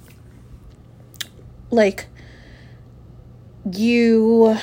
like 1.72 2.08
you 3.72 4.58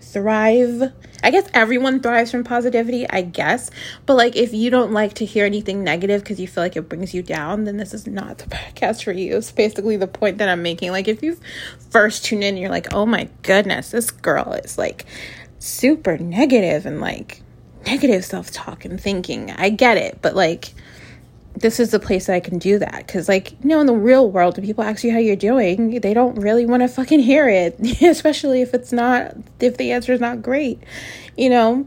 thrive. 0.00 0.92
I 1.22 1.30
guess 1.30 1.48
everyone 1.52 2.00
thrives 2.00 2.30
from 2.30 2.44
positivity, 2.44 3.08
I 3.08 3.22
guess. 3.22 3.70
But 4.06 4.14
like 4.14 4.36
if 4.36 4.54
you 4.54 4.70
don't 4.70 4.92
like 4.92 5.14
to 5.14 5.24
hear 5.24 5.44
anything 5.44 5.82
negative 5.84 6.22
because 6.22 6.38
you 6.38 6.46
feel 6.46 6.62
like 6.62 6.76
it 6.76 6.88
brings 6.88 7.12
you 7.12 7.22
down, 7.22 7.64
then 7.64 7.76
this 7.76 7.92
is 7.92 8.06
not 8.06 8.38
the 8.38 8.44
podcast 8.48 9.04
for 9.04 9.12
you. 9.12 9.36
It's 9.36 9.52
basically 9.52 9.96
the 9.96 10.06
point 10.06 10.38
that 10.38 10.48
I'm 10.48 10.62
making. 10.62 10.92
Like 10.92 11.08
if 11.08 11.22
you 11.22 11.38
first 11.90 12.24
tune 12.24 12.42
in, 12.42 12.56
you're 12.56 12.70
like, 12.70 12.92
oh 12.94 13.06
my 13.06 13.28
goodness, 13.42 13.90
this 13.90 14.10
girl 14.10 14.52
is 14.64 14.78
like 14.78 15.06
super 15.58 16.16
negative 16.18 16.86
and 16.86 17.00
like 17.00 17.42
negative 17.84 18.24
self 18.24 18.50
talk 18.50 18.84
and 18.84 19.00
thinking. 19.00 19.50
I 19.50 19.70
get 19.70 19.96
it, 19.96 20.20
but 20.22 20.36
like 20.36 20.72
this 21.60 21.80
is 21.80 21.90
the 21.90 21.98
place 21.98 22.26
that 22.26 22.34
I 22.34 22.40
can 22.40 22.58
do 22.58 22.78
that. 22.78 23.06
Because, 23.06 23.28
like, 23.28 23.52
you 23.62 23.68
know, 23.68 23.80
in 23.80 23.86
the 23.86 23.94
real 23.94 24.30
world, 24.30 24.56
when 24.56 24.66
people 24.66 24.84
ask 24.84 25.04
you 25.04 25.12
how 25.12 25.18
you're 25.18 25.36
doing, 25.36 26.00
they 26.00 26.14
don't 26.14 26.36
really 26.36 26.66
want 26.66 26.82
to 26.82 26.88
fucking 26.88 27.20
hear 27.20 27.48
it, 27.48 27.78
especially 28.02 28.62
if 28.62 28.74
it's 28.74 28.92
not, 28.92 29.34
if 29.60 29.76
the 29.76 29.92
answer 29.92 30.12
is 30.12 30.20
not 30.20 30.42
great, 30.42 30.82
you 31.36 31.50
know? 31.50 31.86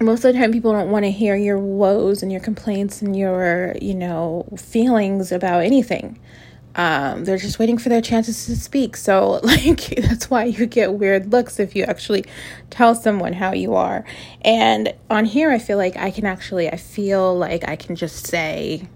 Most 0.00 0.24
of 0.24 0.32
the 0.32 0.38
time, 0.38 0.52
people 0.52 0.72
don't 0.72 0.90
want 0.90 1.04
to 1.04 1.10
hear 1.10 1.36
your 1.36 1.58
woes 1.58 2.22
and 2.22 2.32
your 2.32 2.40
complaints 2.40 3.02
and 3.02 3.14
your, 3.14 3.74
you 3.82 3.94
know, 3.94 4.46
feelings 4.56 5.30
about 5.30 5.62
anything 5.62 6.18
um, 6.80 7.26
they're 7.26 7.36
just 7.36 7.58
waiting 7.58 7.76
for 7.76 7.90
their 7.90 8.00
chances 8.00 8.46
to 8.46 8.56
speak. 8.56 8.96
So, 8.96 9.40
like, 9.42 9.94
that's 9.96 10.30
why 10.30 10.44
you 10.44 10.64
get 10.64 10.94
weird 10.94 11.30
looks 11.30 11.60
if 11.60 11.76
you 11.76 11.84
actually 11.84 12.24
tell 12.70 12.94
someone 12.94 13.34
how 13.34 13.52
you 13.52 13.74
are. 13.74 14.02
And 14.40 14.94
on 15.10 15.26
here, 15.26 15.50
I 15.50 15.58
feel 15.58 15.76
like 15.76 15.98
I 15.98 16.10
can 16.10 16.24
actually, 16.24 16.70
I 16.70 16.76
feel 16.76 17.36
like 17.36 17.68
I 17.68 17.76
can 17.76 17.96
just 17.96 18.26
say 18.26 18.88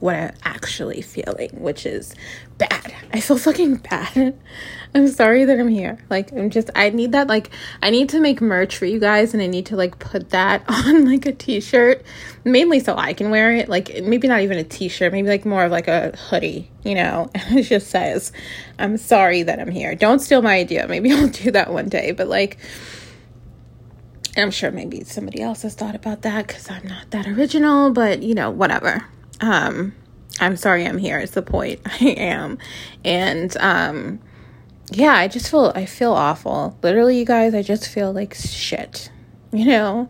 what 0.00 0.16
I'm 0.16 0.34
actually 0.44 1.00
feeling, 1.00 1.48
which 1.52 1.86
is 1.86 2.14
bad. 2.58 2.94
I 3.10 3.20
feel 3.20 3.38
fucking 3.38 3.76
bad. 3.76 4.36
I'm 4.94 5.08
sorry 5.08 5.44
that 5.46 5.58
I'm 5.58 5.68
here. 5.68 5.98
Like, 6.10 6.32
I'm 6.32 6.50
just, 6.50 6.70
I 6.74 6.90
need 6.90 7.12
that, 7.12 7.26
like, 7.26 7.50
I 7.82 7.90
need 7.90 8.10
to 8.10 8.20
make 8.20 8.40
merch 8.42 8.76
for 8.76 8.84
you 8.84 8.98
guys 8.98 9.32
and 9.32 9.42
I 9.42 9.46
need 9.46 9.66
to, 9.66 9.76
like, 9.76 9.98
put 9.98 10.30
that 10.30 10.64
on, 10.68 11.06
like, 11.06 11.24
a 11.24 11.32
t 11.32 11.60
shirt, 11.60 12.04
mainly 12.44 12.78
so 12.78 12.96
I 12.96 13.14
can 13.14 13.30
wear 13.30 13.52
it. 13.52 13.68
Like, 13.68 14.02
maybe 14.02 14.28
not 14.28 14.40
even 14.40 14.58
a 14.58 14.64
t 14.64 14.88
shirt, 14.88 15.12
maybe, 15.12 15.28
like, 15.28 15.46
more 15.46 15.64
of, 15.64 15.72
like, 15.72 15.88
a 15.88 16.16
hoodie, 16.16 16.70
you 16.84 16.94
know? 16.94 17.30
And 17.34 17.58
it 17.58 17.62
just 17.62 17.88
says, 17.88 18.32
I'm 18.78 18.96
sorry 18.96 19.42
that 19.42 19.58
I'm 19.58 19.70
here. 19.70 19.94
Don't 19.94 20.20
steal 20.20 20.42
my 20.42 20.56
idea. 20.56 20.86
Maybe 20.86 21.12
I'll 21.14 21.28
do 21.28 21.50
that 21.52 21.72
one 21.72 21.88
day, 21.88 22.12
but, 22.12 22.28
like, 22.28 22.58
I'm 24.36 24.50
sure 24.50 24.70
maybe 24.70 25.04
somebody 25.04 25.42
else 25.42 25.62
has 25.62 25.74
thought 25.74 25.94
about 25.94 26.22
that 26.22 26.46
because 26.46 26.70
I'm 26.70 26.86
not 26.86 27.10
that 27.10 27.26
original, 27.26 27.90
but, 27.92 28.22
you 28.22 28.34
know, 28.34 28.50
whatever 28.50 29.06
um, 29.42 29.94
I'm 30.40 30.56
sorry 30.56 30.86
I'm 30.86 30.96
here. 30.96 31.18
It's 31.18 31.32
the 31.32 31.42
point. 31.42 31.80
I 31.84 32.14
am. 32.16 32.58
And 33.04 33.54
um, 33.58 34.20
yeah, 34.92 35.14
I 35.14 35.28
just 35.28 35.50
feel 35.50 35.72
I 35.74 35.86
feel 35.86 36.12
awful. 36.12 36.78
Literally, 36.82 37.18
you 37.18 37.24
guys, 37.24 37.54
I 37.54 37.62
just 37.62 37.88
feel 37.88 38.12
like 38.12 38.34
shit. 38.34 39.10
You 39.54 39.66
know? 39.66 40.08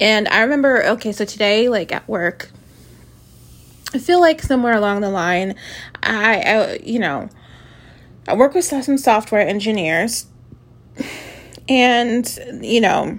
And 0.00 0.28
I 0.28 0.42
remember 0.42 0.86
okay, 0.90 1.10
so 1.10 1.24
today 1.24 1.68
like 1.68 1.90
at 1.90 2.06
work 2.06 2.52
I 3.92 3.98
feel 3.98 4.20
like 4.20 4.40
somewhere 4.40 4.74
along 4.74 5.00
the 5.00 5.10
line 5.10 5.56
I, 6.04 6.40
I 6.40 6.74
you 6.84 7.00
know, 7.00 7.28
I 8.28 8.36
work 8.36 8.54
with 8.54 8.64
some 8.64 8.96
software 8.96 9.40
engineers 9.40 10.26
and 11.68 12.38
you 12.62 12.80
know, 12.80 13.18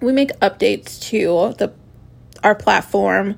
we 0.00 0.12
make 0.12 0.30
updates 0.38 1.00
to 1.08 1.54
the 1.58 1.72
our 2.44 2.54
platform 2.54 3.36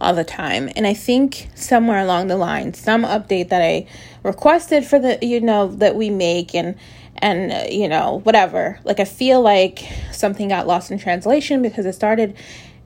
all 0.00 0.14
the 0.14 0.24
time. 0.24 0.70
And 0.76 0.86
I 0.86 0.94
think 0.94 1.48
somewhere 1.54 1.98
along 1.98 2.28
the 2.28 2.36
line, 2.36 2.74
some 2.74 3.02
update 3.02 3.48
that 3.48 3.62
I 3.62 3.86
requested 4.22 4.84
for 4.84 4.98
the, 4.98 5.18
you 5.22 5.40
know, 5.40 5.68
that 5.76 5.96
we 5.96 6.10
make 6.10 6.54
and, 6.54 6.76
and, 7.16 7.72
you 7.72 7.88
know, 7.88 8.20
whatever. 8.24 8.78
Like, 8.84 9.00
I 9.00 9.04
feel 9.04 9.40
like 9.40 9.80
something 10.12 10.48
got 10.48 10.66
lost 10.66 10.90
in 10.90 10.98
translation 10.98 11.62
because 11.62 11.84
it 11.84 11.94
started, 11.94 12.36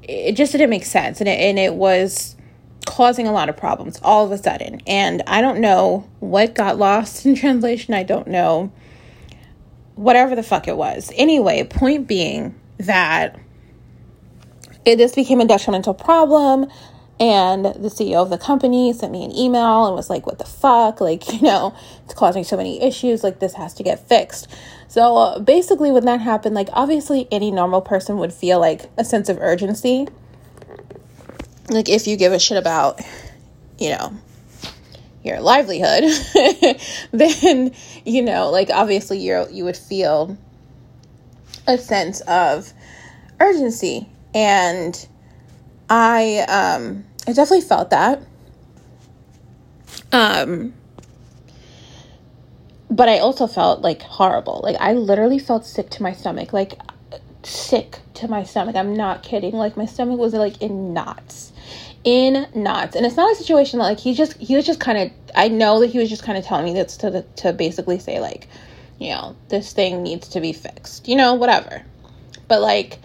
it 0.03 0.33
just 0.33 0.53
didn't 0.53 0.71
make 0.71 0.85
sense. 0.85 1.21
And 1.21 1.29
it, 1.29 1.39
and 1.39 1.59
it 1.59 1.75
was 1.75 2.37
causing 2.87 3.27
a 3.27 3.33
lot 3.33 3.49
of 3.49 3.57
problems 3.57 3.99
all 4.03 4.25
of 4.25 4.33
a 4.33 4.39
sudden. 4.39 4.81
And 4.87 5.23
I 5.27 5.41
don't 5.41 5.61
know 5.61 6.09
what 6.21 6.55
got 6.55 6.79
lost 6.79 7.27
in 7.27 7.35
translation. 7.37 7.95
I 7.95 8.03
don't 8.03 8.29
know 8.29 8.73
whatever 9.95 10.35
the 10.35 10.43
fuck 10.43 10.69
it 10.69 10.77
was. 10.77 11.13
Anyway, 11.15 11.65
point 11.65 12.07
being 12.07 12.59
that 12.79 13.39
it, 14.85 14.97
this 14.97 15.15
became 15.15 15.41
a 15.41 15.47
detrimental 15.47 15.95
problem. 15.95 16.67
And 17.23 17.67
the 17.67 17.89
CEO 17.89 18.17
of 18.17 18.31
the 18.31 18.37
company 18.37 18.93
sent 18.93 19.13
me 19.13 19.25
an 19.25 19.31
email 19.31 19.87
and 19.87 19.95
was 19.95 20.11
like, 20.11 20.27
What 20.27 20.39
the 20.39 20.45
fuck? 20.45 21.01
Like, 21.01 21.33
you 21.41 21.43
know, 21.43 21.73
it's 22.05 22.15
causing 22.15 22.43
so 22.43 22.57
many 22.57 22.83
issues. 22.83 23.23
Like, 23.23 23.39
this 23.39 23.55
has 23.55 23.73
to 23.75 23.85
get 23.85 24.09
fixed. 24.09 24.49
So 24.89 25.39
basically, 25.39 25.93
when 25.93 26.05
that 26.07 26.21
happened, 26.21 26.57
like, 26.57 26.69
obviously, 26.73 27.29
any 27.31 27.53
normal 27.53 27.81
person 27.81 28.19
would 28.19 28.33
feel 28.33 28.59
like 28.59 28.91
a 28.99 29.05
sense 29.05 29.29
of 29.29 29.39
urgency. 29.39 30.09
Like, 31.71 31.89
if 31.89 32.09
you 32.09 32.17
give 32.17 32.33
a 32.33 32.41
shit 32.41 32.59
about, 32.59 33.01
you 33.79 33.91
know, 33.91 34.13
your 35.23 35.41
livelihood, 35.41 36.03
then, 37.13 37.73
you 38.05 38.23
know, 38.23 38.51
like, 38.51 38.69
obviously, 38.69 39.21
you're, 39.21 39.49
you 39.49 39.63
would 39.63 39.77
feel 39.77 40.37
a 41.69 41.79
sense 41.79 42.21
of 42.23 42.73
urgency 43.39 44.09
And 44.35 45.07
I 45.89 46.39
um 46.49 47.05
I 47.27 47.33
definitely 47.33 47.63
felt 47.63 47.91
that. 47.91 48.23
Um 50.13 50.75
but 52.93 53.09
I 53.09 53.19
also 53.19 53.47
felt 53.47 53.81
like 53.81 54.03
horrible. 54.03 54.61
Like 54.63 54.77
I 54.79 54.93
literally 54.93 55.39
felt 55.39 55.65
sick 55.65 55.89
to 55.91 56.03
my 56.03 56.13
stomach. 56.13 56.53
Like 56.53 56.75
sick 57.43 58.01
to 58.15 58.29
my 58.29 58.45
stomach. 58.45 58.77
I'm 58.77 58.95
not 58.95 59.23
kidding. 59.23 59.55
Like 59.55 59.77
my 59.77 59.87
stomach 59.87 60.19
was 60.19 60.35
like 60.35 60.61
in 60.61 60.93
knots. 60.93 61.53
In 62.05 62.47
knots. 62.55 62.95
And 62.95 63.07
it's 63.07 63.17
not 63.17 63.33
a 63.33 63.35
situation 63.35 63.79
that 63.79 63.87
like 63.87 64.01
he 64.01 64.15
just 64.15 64.37
he 64.37 64.55
was 64.55 64.67
just 64.67 64.79
kind 64.79 64.99
of 64.99 65.11
I 65.35 65.49
know 65.49 65.81
that 65.81 65.89
he 65.89 65.99
was 65.99 66.11
just 66.11 66.23
kind 66.23 66.37
of 66.37 66.45
telling 66.45 66.67
me 66.67 66.75
this 66.75 66.97
to 66.99 67.11
the, 67.11 67.23
to 67.37 67.53
basically 67.55 67.99
say 67.99 68.21
like, 68.21 68.47
you 68.99 69.11
know, 69.11 69.37
this 69.49 69.73
thing 69.73 70.03
needs 70.03 70.29
to 70.29 70.41
be 70.41 70.53
fixed. 70.53 71.09
You 71.09 71.17
know, 71.17 71.35
whatever. 71.35 71.83
But 72.47 72.61
like 72.61 72.99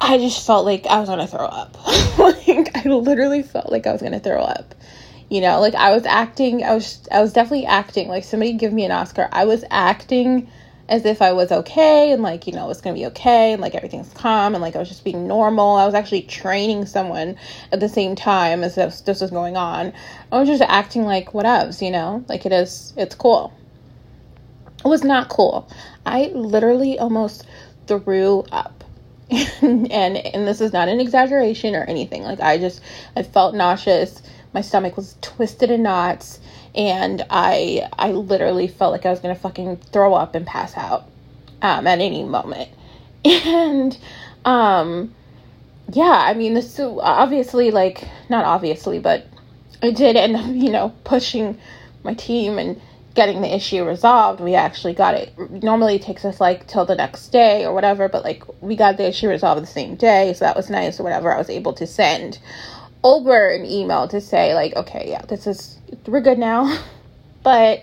I 0.00 0.18
just 0.18 0.46
felt 0.46 0.64
like 0.66 0.86
I 0.86 1.00
was 1.00 1.08
gonna 1.08 1.26
throw 1.26 1.46
up. 1.46 1.76
like 2.18 2.76
I 2.76 2.88
literally 2.88 3.42
felt 3.42 3.70
like 3.70 3.86
I 3.86 3.92
was 3.92 4.02
gonna 4.02 4.20
throw 4.20 4.42
up. 4.42 4.74
You 5.30 5.40
know, 5.40 5.60
like 5.60 5.74
I 5.74 5.92
was 5.94 6.04
acting. 6.04 6.62
I 6.62 6.74
was 6.74 7.06
I 7.10 7.20
was 7.20 7.32
definitely 7.32 7.66
acting. 7.66 8.08
Like 8.08 8.24
somebody 8.24 8.52
give 8.52 8.72
me 8.72 8.84
an 8.84 8.92
Oscar. 8.92 9.28
I 9.32 9.46
was 9.46 9.64
acting 9.70 10.50
as 10.88 11.04
if 11.04 11.20
I 11.20 11.32
was 11.32 11.50
okay 11.50 12.12
and 12.12 12.22
like 12.22 12.46
you 12.46 12.52
know 12.52 12.70
it's 12.70 12.80
gonna 12.80 12.94
be 12.94 13.06
okay 13.06 13.52
and 13.52 13.60
like 13.60 13.74
everything's 13.74 14.12
calm 14.12 14.54
and 14.54 14.62
like 14.62 14.76
I 14.76 14.78
was 14.78 14.88
just 14.88 15.02
being 15.02 15.26
normal. 15.26 15.76
I 15.76 15.86
was 15.86 15.94
actually 15.94 16.22
training 16.22 16.86
someone 16.86 17.36
at 17.72 17.80
the 17.80 17.88
same 17.88 18.14
time 18.14 18.62
as 18.62 18.76
if 18.78 19.04
this 19.04 19.20
was 19.20 19.30
going 19.30 19.56
on. 19.56 19.92
I 20.30 20.38
was 20.38 20.48
just 20.48 20.62
acting 20.62 21.04
like 21.04 21.32
whatevs, 21.32 21.80
you 21.80 21.90
know, 21.90 22.24
like 22.28 22.44
it 22.44 22.52
is. 22.52 22.92
It's 22.96 23.14
cool. 23.14 23.52
It 24.84 24.88
was 24.88 25.02
not 25.02 25.30
cool. 25.30 25.68
I 26.04 26.26
literally 26.34 26.98
almost 26.98 27.46
threw 27.86 28.44
up 28.52 28.75
and 29.60 30.16
and 30.16 30.46
this 30.46 30.60
is 30.60 30.72
not 30.72 30.88
an 30.88 31.00
exaggeration 31.00 31.74
or 31.74 31.84
anything. 31.84 32.22
Like 32.22 32.40
i 32.40 32.58
just 32.58 32.80
i 33.16 33.22
felt 33.22 33.54
nauseous. 33.54 34.22
My 34.52 34.60
stomach 34.60 34.96
was 34.96 35.16
twisted 35.20 35.70
in 35.70 35.82
knots. 35.82 36.40
And 36.74 37.24
i 37.30 37.88
i 37.98 38.12
literally 38.12 38.68
felt 38.68 38.92
like 38.92 39.06
i 39.06 39.10
was 39.10 39.20
gonna 39.20 39.34
fucking 39.34 39.78
throw 39.92 40.14
up 40.14 40.34
and 40.34 40.46
pass 40.46 40.76
out 40.76 41.04
um, 41.62 41.86
at 41.86 42.00
any 42.00 42.24
moment. 42.24 42.70
And 43.24 43.98
um 44.44 45.12
yeah 45.92 46.24
i 46.26 46.34
mean 46.34 46.54
this 46.54 46.78
obviously 46.80 47.70
like 47.70 48.08
not 48.28 48.44
obviously 48.44 48.98
but 48.98 49.26
i 49.82 49.90
did 49.90 50.16
end 50.16 50.36
up 50.36 50.46
you 50.46 50.70
know 50.70 50.92
pushing 51.04 51.58
my 52.02 52.14
team 52.14 52.58
and 52.58 52.80
getting 53.16 53.40
the 53.40 53.52
issue 53.52 53.84
resolved. 53.84 54.40
We 54.40 54.54
actually 54.54 54.94
got 54.94 55.14
it. 55.14 55.32
Normally 55.50 55.96
it 55.96 56.02
takes 56.02 56.24
us 56.24 56.40
like 56.40 56.68
till 56.68 56.84
the 56.84 56.94
next 56.94 57.28
day 57.28 57.64
or 57.64 57.74
whatever, 57.74 58.08
but 58.08 58.22
like 58.22 58.44
we 58.62 58.76
got 58.76 58.98
the 58.98 59.08
issue 59.08 59.28
resolved 59.28 59.62
the 59.62 59.66
same 59.66 59.96
day, 59.96 60.34
so 60.34 60.44
that 60.44 60.54
was 60.54 60.70
nice 60.70 61.00
or 61.00 61.02
whatever. 61.02 61.32
I 61.34 61.38
was 61.38 61.50
able 61.50 61.72
to 61.74 61.86
send 61.86 62.38
over 63.02 63.48
an 63.48 63.64
email 63.64 64.06
to 64.08 64.20
say 64.20 64.54
like, 64.54 64.76
okay, 64.76 65.06
yeah, 65.08 65.22
this 65.22 65.46
is 65.46 65.78
we're 66.06 66.20
good 66.20 66.38
now. 66.38 66.78
but 67.42 67.82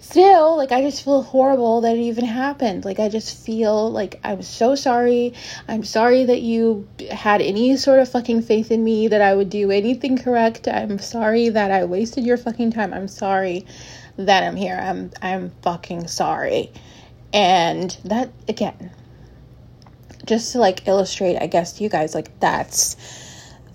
still, 0.00 0.56
like 0.56 0.72
I 0.72 0.80
just 0.80 1.04
feel 1.04 1.22
horrible 1.22 1.82
that 1.82 1.96
it 1.96 2.00
even 2.00 2.24
happened. 2.24 2.84
Like 2.84 2.98
I 2.98 3.08
just 3.08 3.44
feel 3.44 3.90
like 3.92 4.18
I'm 4.24 4.42
so 4.42 4.74
sorry. 4.74 5.34
I'm 5.68 5.84
sorry 5.84 6.24
that 6.24 6.40
you 6.40 6.88
had 7.10 7.42
any 7.42 7.76
sort 7.76 8.00
of 8.00 8.08
fucking 8.08 8.42
faith 8.42 8.70
in 8.70 8.82
me 8.82 9.08
that 9.08 9.20
I 9.20 9.34
would 9.34 9.50
do 9.50 9.70
anything 9.70 10.16
correct. 10.16 10.66
I'm 10.66 10.98
sorry 10.98 11.50
that 11.50 11.70
I 11.70 11.84
wasted 11.84 12.24
your 12.24 12.38
fucking 12.38 12.72
time. 12.72 12.94
I'm 12.94 13.08
sorry 13.08 13.66
that 14.26 14.42
I'm 14.42 14.56
here. 14.56 14.78
I'm 14.80 15.10
I'm 15.22 15.50
fucking 15.62 16.08
sorry. 16.08 16.72
And 17.32 17.96
that 18.04 18.30
again, 18.48 18.90
just 20.24 20.52
to 20.52 20.58
like 20.58 20.86
illustrate, 20.88 21.36
I 21.36 21.46
guess 21.46 21.74
to 21.74 21.82
you 21.82 21.88
guys, 21.88 22.14
like 22.14 22.38
that's 22.40 22.96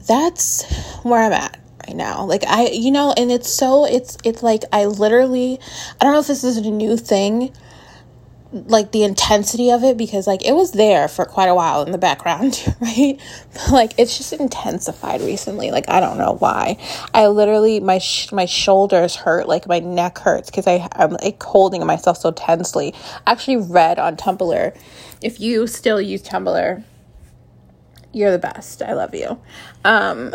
that's 0.08 0.64
where 1.04 1.24
I'm 1.24 1.34
at 1.34 1.60
right 1.88 1.96
now. 1.96 2.25
Like 2.25 2.46
I 2.46 2.68
you 2.68 2.92
know, 2.92 3.14
and 3.16 3.32
it's 3.32 3.50
so 3.50 3.86
it's 3.86 4.18
it's 4.24 4.44
like 4.44 4.64
I 4.72 4.86
literally 4.86 5.60
I 6.00 6.04
don't 6.04 6.14
know 6.14 6.20
if 6.20 6.28
this 6.28 6.44
is 6.44 6.58
a 6.58 6.70
new 6.70 6.98
thing 6.98 7.54
like 8.56 8.94
the 8.94 9.04
intensity 9.04 9.70
of 9.70 9.84
it 9.84 9.98
because 9.98 10.28
like 10.28 10.46
it 10.46 10.54
was 10.54 10.72
there 10.72 11.10
for 11.10 11.26
quite 11.26 11.48
a 11.48 11.56
while 11.56 11.84
in 11.84 11.91
the 11.91 11.98
background, 11.98 12.63
right? 12.82 13.20
But 13.54 13.72
like 13.72 13.94
it's 13.98 14.18
just 14.18 14.32
intensified 14.32 15.22
recently. 15.22 15.72
Like 15.72 15.89
I 15.89 16.00
don't 16.00 16.18
know 16.18 16.38
why. 16.39 16.78
I 17.13 17.28
literally 17.28 17.82
my 17.82 17.98
sh- 17.98 18.32
my 18.32 18.46
shoulders 18.46 19.15
hurt, 19.15 19.48
like 19.50 19.68
my 19.68 19.80
neck 19.80 20.18
hurts 20.20 20.50
because 20.50 20.68
I 20.68 20.88
I'm 20.94 21.12
like 21.12 21.41
holding 21.44 21.86
myself 21.86 22.18
so 22.18 22.32
tensely. 22.32 22.94
I 23.28 23.34
actually 23.34 23.58
read 23.58 24.00
on 24.00 24.15
Tumblr. 24.15 24.78
If 25.22 25.39
you 25.41 25.68
still 25.68 26.00
use 26.00 26.24
Tumblr, 26.24 26.84
you're 28.13 28.32
the 28.32 28.39
best. 28.39 28.82
I 28.82 28.94
love 28.94 29.13
you. 29.13 29.38
Um, 29.84 30.32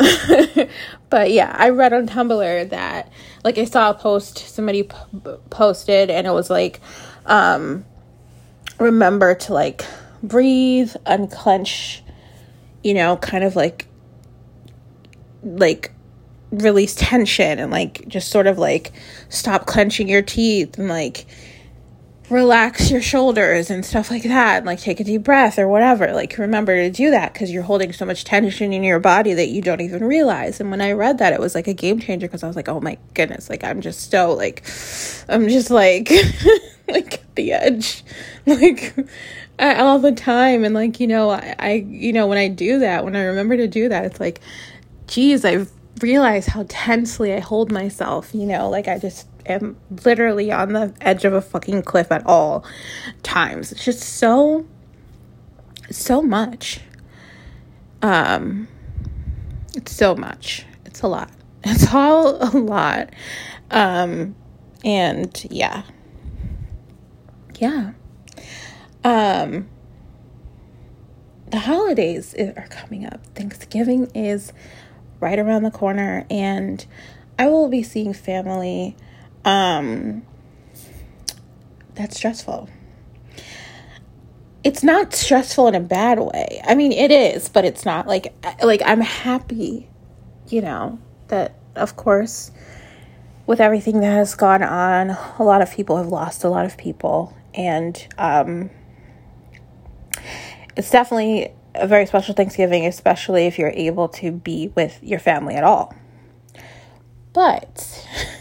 but 1.09 1.31
yeah, 1.31 1.55
I 1.57 1.69
read 1.69 1.93
on 1.93 2.07
Tumblr 2.07 2.69
that 2.69 3.11
like 3.43 3.57
I 3.57 3.65
saw 3.65 3.89
a 3.89 3.93
post 3.95 4.37
somebody 4.37 4.83
p- 4.83 4.95
posted 5.49 6.11
and 6.11 6.27
it 6.27 6.31
was 6.31 6.51
like 6.51 6.79
um 7.25 7.85
remember 8.81 9.35
to 9.35 9.53
like 9.53 9.85
breathe, 10.23 10.93
unclench, 11.05 12.03
you 12.83 12.93
know, 12.93 13.17
kind 13.17 13.43
of 13.43 13.55
like 13.55 13.87
like 15.43 15.91
release 16.51 16.95
tension 16.95 17.59
and 17.59 17.71
like 17.71 18.07
just 18.07 18.29
sort 18.29 18.47
of 18.47 18.57
like 18.57 18.91
stop 19.29 19.65
clenching 19.65 20.09
your 20.09 20.21
teeth 20.21 20.77
and 20.77 20.89
like 20.89 21.25
relax 22.31 22.89
your 22.89 23.01
shoulders 23.01 23.69
and 23.69 23.85
stuff 23.85 24.09
like 24.09 24.23
that 24.23 24.57
and 24.57 24.65
like 24.65 24.79
take 24.79 24.99
a 24.99 25.03
deep 25.03 25.23
breath 25.23 25.59
or 25.59 25.67
whatever. 25.67 26.13
Like 26.13 26.37
remember 26.37 26.75
to 26.75 26.89
do 26.89 27.11
that 27.11 27.33
because 27.33 27.51
you're 27.51 27.63
holding 27.63 27.91
so 27.93 28.05
much 28.05 28.23
tension 28.23 28.73
in 28.73 28.83
your 28.83 28.99
body 28.99 29.33
that 29.33 29.49
you 29.49 29.61
don't 29.61 29.81
even 29.81 30.03
realize. 30.03 30.59
And 30.59 30.71
when 30.71 30.81
i 30.81 30.91
read 30.93 31.17
that 31.17 31.33
it 31.33 31.39
was 31.39 31.53
like 31.53 31.67
a 31.67 31.73
game 31.73 31.99
changer 31.99 32.27
because 32.27 32.43
i 32.43 32.47
was 32.47 32.55
like 32.55 32.69
oh 32.69 32.79
my 32.79 32.97
goodness 33.13 33.49
like 33.49 33.63
i'm 33.63 33.81
just 33.81 34.09
so 34.09 34.33
like 34.33 34.63
i'm 35.27 35.47
just 35.49 35.69
like 35.69 36.09
like 36.87 37.21
at 37.31 37.35
the 37.35 37.51
edge. 37.53 38.03
Like 38.47 38.95
all 39.59 39.99
the 39.99 40.11
time. 40.11 40.63
And 40.63 40.73
like 40.73 40.99
you 40.99 41.07
know 41.07 41.29
I, 41.29 41.55
I 41.59 41.71
you 41.87 42.13
know 42.13 42.25
when 42.25 42.39
i 42.39 42.47
do 42.47 42.79
that 42.79 43.03
when 43.03 43.15
i 43.15 43.23
remember 43.23 43.55
to 43.57 43.67
do 43.67 43.89
that 43.89 44.05
it's 44.05 44.19
like 44.19 44.41
geez 45.05 45.45
i've 45.45 45.69
realized 46.01 46.49
how 46.49 46.65
tensely 46.67 47.33
i 47.33 47.39
hold 47.39 47.71
myself 47.71 48.33
you 48.33 48.47
know? 48.47 48.69
Like 48.69 48.87
i 48.87 48.97
just 48.97 49.27
am 49.51 49.77
literally 50.05 50.51
on 50.51 50.73
the 50.73 50.93
edge 51.01 51.25
of 51.25 51.33
a 51.33 51.41
fucking 51.41 51.83
cliff 51.83 52.11
at 52.11 52.25
all 52.25 52.65
times 53.23 53.71
it's 53.71 53.85
just 53.85 54.01
so 54.01 54.65
so 55.89 56.21
much 56.21 56.81
um 58.01 58.67
it's 59.75 59.91
so 59.91 60.15
much 60.15 60.65
it's 60.85 61.01
a 61.01 61.07
lot 61.07 61.31
it's 61.63 61.93
all 61.93 62.37
a 62.43 62.51
lot 62.57 63.09
um 63.71 64.35
and 64.83 65.45
yeah 65.49 65.83
yeah. 67.61 67.91
Um, 69.03 69.69
the 71.51 71.59
holidays 71.59 72.33
are 72.33 72.67
coming 72.71 73.05
up. 73.05 73.23
Thanksgiving 73.35 74.09
is 74.15 74.51
right 75.19 75.37
around 75.37 75.61
the 75.61 75.71
corner, 75.71 76.25
and 76.31 76.83
I 77.37 77.47
will 77.47 77.69
be 77.69 77.83
seeing 77.83 78.13
family. 78.13 78.97
Um, 79.45 80.23
that's 81.95 82.17
stressful. 82.17 82.69
It's 84.63 84.83
not 84.83 85.13
stressful 85.13 85.67
in 85.67 85.75
a 85.75 85.79
bad 85.79 86.19
way. 86.19 86.61
I 86.63 86.75
mean, 86.75 86.91
it 86.91 87.11
is, 87.11 87.49
but 87.49 87.65
it's 87.65 87.85
not 87.85 88.07
like 88.07 88.33
like 88.63 88.81
I'm 88.85 89.01
happy, 89.01 89.89
you 90.49 90.61
know, 90.61 90.99
that 91.29 91.55
of 91.75 91.95
course 91.95 92.51
with 93.47 93.59
everything 93.59 94.01
that 94.01 94.11
has 94.11 94.35
gone 94.35 94.63
on, 94.63 95.09
a 95.39 95.43
lot 95.43 95.61
of 95.61 95.71
people 95.71 95.97
have 95.97 96.07
lost 96.07 96.43
a 96.43 96.49
lot 96.49 96.65
of 96.65 96.77
people 96.77 97.35
and 97.53 98.07
um, 98.17 98.69
it's 100.75 100.89
definitely 100.89 101.51
a 101.75 101.87
very 101.87 102.05
special 102.05 102.33
Thanksgiving, 102.33 102.85
especially 102.85 103.45
if 103.45 103.57
you're 103.57 103.69
able 103.69 104.07
to 104.09 104.31
be 104.31 104.71
with 104.75 104.99
your 105.01 105.19
family 105.19 105.55
at 105.55 105.63
all. 105.63 105.93
But, 107.33 108.07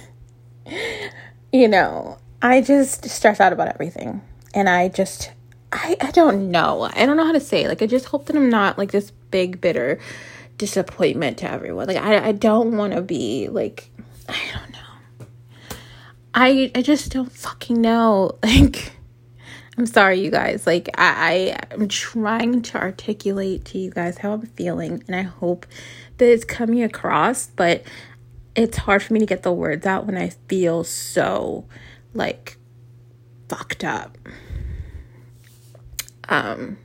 you 1.52 1.68
know, 1.68 2.18
I 2.42 2.60
just 2.60 3.08
stress 3.08 3.40
out 3.40 3.52
about 3.52 3.68
everything. 3.68 4.22
And 4.54 4.68
I 4.68 4.88
just, 4.88 5.32
I, 5.72 5.96
I 6.00 6.10
don't 6.10 6.50
know. 6.50 6.82
I 6.92 7.06
don't 7.06 7.16
know 7.16 7.26
how 7.26 7.32
to 7.32 7.40
say 7.40 7.64
it. 7.64 7.68
Like, 7.68 7.82
I 7.82 7.86
just 7.86 8.06
hope 8.06 8.26
that 8.26 8.36
I'm 8.36 8.50
not 8.50 8.78
like 8.78 8.90
this 8.92 9.10
big, 9.30 9.60
bitter 9.60 9.98
disappointment 10.58 11.38
to 11.38 11.50
everyone. 11.50 11.86
Like, 11.86 11.96
I, 11.96 12.28
I 12.28 12.32
don't 12.32 12.76
want 12.76 12.94
to 12.94 13.02
be 13.02 13.48
like, 13.48 13.90
I 14.28 14.38
don't 14.52 14.70
know. 14.72 15.26
I, 16.34 16.70
I 16.74 16.82
just 16.82 17.10
don't 17.12 17.32
fucking 17.32 17.80
know. 17.80 18.38
Like, 18.42 18.92
I'm 19.78 19.86
sorry, 19.86 20.20
you 20.20 20.30
guys. 20.30 20.66
Like, 20.66 20.90
I, 20.98 21.56
I 21.70 21.74
am 21.74 21.88
trying 21.88 22.60
to 22.60 22.78
articulate 22.78 23.64
to 23.66 23.78
you 23.78 23.90
guys 23.90 24.18
how 24.18 24.34
I'm 24.34 24.42
feeling, 24.42 25.02
and 25.06 25.16
I 25.16 25.22
hope 25.22 25.64
that 26.18 26.30
it's 26.30 26.44
coming 26.44 26.82
across, 26.82 27.46
but 27.46 27.82
it's 28.54 28.78
hard 28.78 29.02
for 29.02 29.12
me 29.12 29.20
to 29.20 29.26
get 29.26 29.42
the 29.42 29.52
words 29.52 29.86
out 29.86 30.06
when 30.06 30.16
I 30.16 30.30
feel 30.48 30.84
so, 30.84 31.66
like, 32.14 32.56
fucked 33.48 33.84
up. 33.84 34.16
Um, 36.28 36.78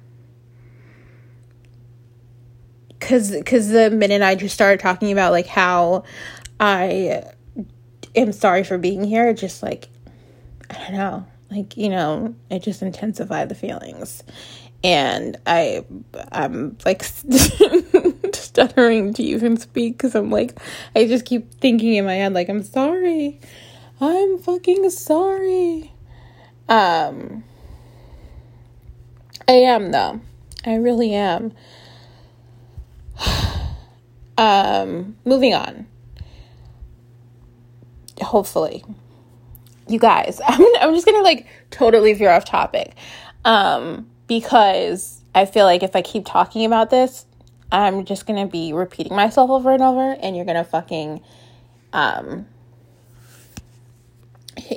because 3.06 3.32
because 3.32 3.70
the 3.70 3.92
minute 3.92 4.22
I 4.24 4.34
just 4.36 4.56
started 4.56 4.80
talking 4.80 5.12
about 5.12 5.32
like 5.32 5.46
how 5.46 6.04
I 6.60 7.24
am 8.16 8.32
sorry 8.32 8.64
for 8.64 8.80
being 8.80 9.04
here, 9.04 9.32
just 9.34 9.62
like 9.62 9.90
I 10.70 10.74
don't 10.74 10.94
know, 10.94 11.26
like 11.52 11.78
you 11.78 11.90
know, 11.90 12.34
it 12.50 12.64
just 12.64 12.82
intensified 12.82 13.50
the 13.50 13.56
feelings, 13.56 14.24
and 14.84 15.38
I 15.46 15.86
I'm 16.32 16.78
like 16.84 17.04
stuttering 18.56 19.14
to 19.14 19.22
even 19.22 19.58
speak 19.58 19.98
because 19.98 20.16
I'm 20.16 20.30
like 20.30 20.58
I 20.96 21.08
just 21.08 21.26
keep 21.26 21.54
thinking 21.56 21.96
in 21.96 22.06
my 22.06 22.16
head 22.16 22.34
like 22.34 22.48
I'm 22.50 22.64
sorry, 22.64 23.40
I'm 24.00 24.38
fucking 24.40 24.90
sorry. 24.90 25.92
Um, 26.70 27.44
I 29.48 29.54
am 29.54 29.92
though, 29.92 30.22
I 30.66 30.76
really 30.76 31.14
am. 31.14 31.52
um, 34.38 35.18
moving 35.26 35.54
on. 35.54 35.86
Hopefully, 38.22 38.86
you 39.90 40.00
guys. 40.00 40.40
I'm 40.48 40.66
I'm 40.80 40.94
just 40.94 41.06
gonna 41.06 41.22
like 41.22 41.46
totally 41.72 42.14
veer 42.14 42.32
off 42.32 42.46
topic, 42.46 42.96
um, 43.44 44.10
because 44.28 45.22
I 45.36 45.46
feel 45.46 45.66
like 45.66 45.84
if 45.84 45.94
I 45.94 46.02
keep 46.02 46.26
talking 46.26 46.64
about 46.66 46.90
this, 46.90 47.25
I'm 47.72 48.06
just 48.06 48.26
gonna 48.26 48.48
be 48.48 48.74
repeating 48.74 49.16
myself 49.16 49.50
over 49.50 49.72
and 49.72 49.82
over, 49.82 50.16
and 50.22 50.36
you're 50.36 50.46
gonna 50.46 50.64
fucking, 50.64 51.22
um, 51.94 52.48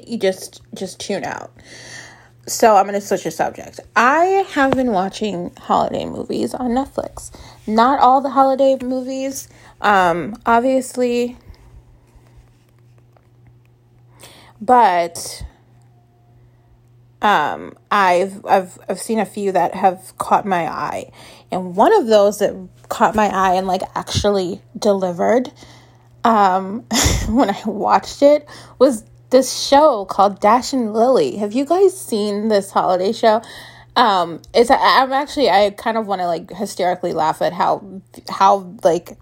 you 0.07 0.19
just 0.19 0.63
just 0.75 0.99
tune 0.99 1.25
out. 1.25 1.53
So 2.47 2.77
I'm 2.77 2.87
gonna 2.87 3.01
switch 3.01 3.25
the 3.25 3.31
subject. 3.31 3.81
I 3.95 4.47
have 4.53 4.73
been 4.73 4.93
watching 4.93 5.53
holiday 5.59 6.07
movies 6.07 6.55
on 6.55 6.71
Netflix. 6.71 7.31
Not 7.67 8.01
all 8.01 8.23
the 8.23 8.31
holiday 8.31 8.79
movies. 8.83 9.49
Um, 9.83 10.35
obviously, 10.47 11.37
but 14.61 15.45
um, 17.23 17.77
I've 17.91 18.45
I've 18.47 18.79
I've 18.89 19.01
seen 19.01 19.19
a 19.19 19.27
few 19.27 19.53
that 19.53 19.75
have 19.75 20.17
caught 20.19 20.47
my 20.47 20.67
eye, 20.67 21.11
and 21.51 21.75
one 21.75 21.93
of 21.93 22.07
those 22.07 22.39
that 22.39 22.55
caught 22.89 23.15
my 23.15 23.29
eye 23.29 23.55
and 23.55 23.67
like 23.67 23.83
actually 23.95 24.63
delivered 24.79 25.53
um, 26.25 26.85
when 27.29 27.51
I 27.51 27.61
watched 27.65 28.23
it 28.23 28.49
was 28.79 29.05
this 29.31 29.67
show 29.67 30.05
called 30.05 30.41
Dash 30.41 30.73
and 30.73 30.93
Lily. 30.93 31.37
Have 31.37 31.53
you 31.53 31.65
guys 31.65 31.99
seen 31.99 32.49
this 32.49 32.71
holiday 32.71 33.13
show? 33.13 33.43
Um, 33.97 34.41
it's 34.55 34.71
I'm 34.71 35.13
actually 35.13 35.51
I 35.51 35.71
kind 35.71 35.97
of 35.97 36.07
want 36.07 36.21
to 36.21 36.27
like 36.27 36.53
hysterically 36.53 37.13
laugh 37.13 37.43
at 37.43 37.53
how 37.53 38.01
how 38.29 38.77
like 38.85 39.19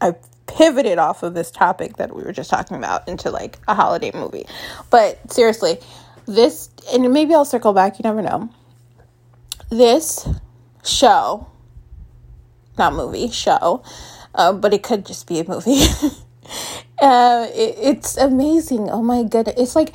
I 0.00 0.14
pivoted 0.46 0.98
off 0.98 1.22
of 1.22 1.34
this 1.34 1.50
topic 1.50 1.96
that 1.96 2.14
we 2.14 2.22
were 2.22 2.32
just 2.32 2.50
talking 2.50 2.76
about 2.76 3.08
into 3.08 3.30
like 3.30 3.58
a 3.66 3.74
holiday 3.74 4.10
movie. 4.14 4.46
But 4.90 5.32
seriously, 5.32 5.78
this 6.26 6.70
and 6.92 7.12
maybe 7.12 7.34
I'll 7.34 7.44
circle 7.44 7.72
back, 7.72 7.98
you 7.98 8.02
never 8.02 8.22
know. 8.22 8.50
This 9.70 10.28
show, 10.84 11.48
not 12.78 12.94
movie, 12.94 13.30
show, 13.30 13.82
uh, 14.34 14.52
but 14.52 14.74
it 14.74 14.82
could 14.82 15.06
just 15.06 15.26
be 15.26 15.40
a 15.40 15.48
movie. 15.48 15.80
uh, 17.00 17.48
it, 17.54 17.76
it's 17.78 18.16
amazing. 18.16 18.90
Oh 18.90 19.02
my 19.02 19.22
goodness. 19.22 19.54
It's 19.58 19.76
like, 19.76 19.94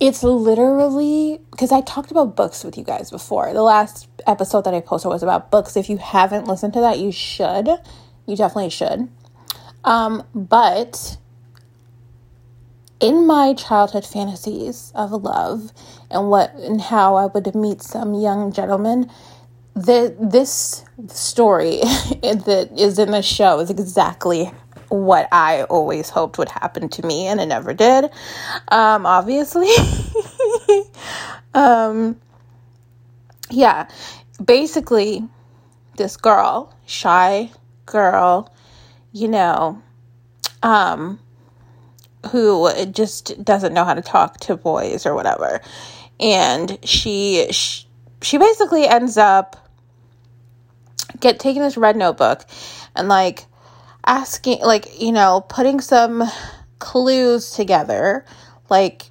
it's 0.00 0.22
literally, 0.22 1.40
because 1.50 1.72
I 1.72 1.82
talked 1.82 2.10
about 2.10 2.36
books 2.36 2.64
with 2.64 2.78
you 2.78 2.84
guys 2.84 3.10
before. 3.10 3.52
The 3.52 3.62
last 3.62 4.08
episode 4.26 4.64
that 4.64 4.74
I 4.74 4.80
posted 4.80 5.10
was 5.10 5.22
about 5.22 5.50
books. 5.50 5.76
If 5.76 5.90
you 5.90 5.98
haven't 5.98 6.46
listened 6.46 6.72
to 6.74 6.80
that, 6.80 6.98
you 6.98 7.12
should. 7.12 7.68
You 8.26 8.36
definitely 8.36 8.70
should. 8.70 9.08
Um, 9.84 10.24
but 10.34 11.18
in 13.00 13.26
my 13.26 13.54
childhood 13.54 14.06
fantasies 14.06 14.92
of 14.94 15.10
love 15.12 15.72
and 16.10 16.30
what 16.30 16.54
and 16.54 16.80
how 16.80 17.16
I 17.16 17.26
would 17.26 17.54
meet 17.54 17.82
some 17.82 18.14
young 18.14 18.52
gentleman, 18.52 19.10
the 19.74 20.14
this 20.20 20.84
story 21.08 21.80
that 22.22 22.70
is 22.76 22.98
in 22.98 23.10
the 23.10 23.22
show 23.22 23.58
is 23.60 23.70
exactly 23.70 24.50
what 24.88 25.28
I 25.32 25.62
always 25.64 26.10
hoped 26.10 26.36
would 26.38 26.48
happen 26.48 26.88
to 26.90 27.06
me, 27.06 27.26
and 27.26 27.40
it 27.40 27.46
never 27.46 27.72
did. 27.72 28.10
Um, 28.68 29.06
obviously, 29.06 29.70
um, 31.54 32.20
yeah, 33.50 33.88
basically, 34.44 35.26
this 35.96 36.16
girl, 36.16 36.74
shy 36.86 37.50
girl, 37.86 38.52
you 39.12 39.28
know, 39.28 39.80
um, 40.62 41.20
who 42.30 42.70
just 42.86 43.42
doesn't 43.44 43.72
know 43.72 43.84
how 43.84 43.94
to 43.94 44.02
talk 44.02 44.38
to 44.40 44.56
boys 44.56 45.06
or 45.06 45.14
whatever. 45.14 45.60
And 46.18 46.78
she, 46.84 47.46
she, 47.50 47.86
she 48.22 48.38
basically 48.38 48.86
ends 48.86 49.16
up 49.16 49.56
get 51.18 51.40
taking 51.40 51.62
this 51.62 51.76
red 51.76 51.96
notebook 51.96 52.44
and 52.94 53.08
like 53.08 53.46
asking 54.06 54.60
like 54.60 55.00
you 55.00 55.12
know 55.12 55.44
putting 55.48 55.80
some 55.80 56.22
clues 56.78 57.50
together 57.52 58.24
like 58.70 59.06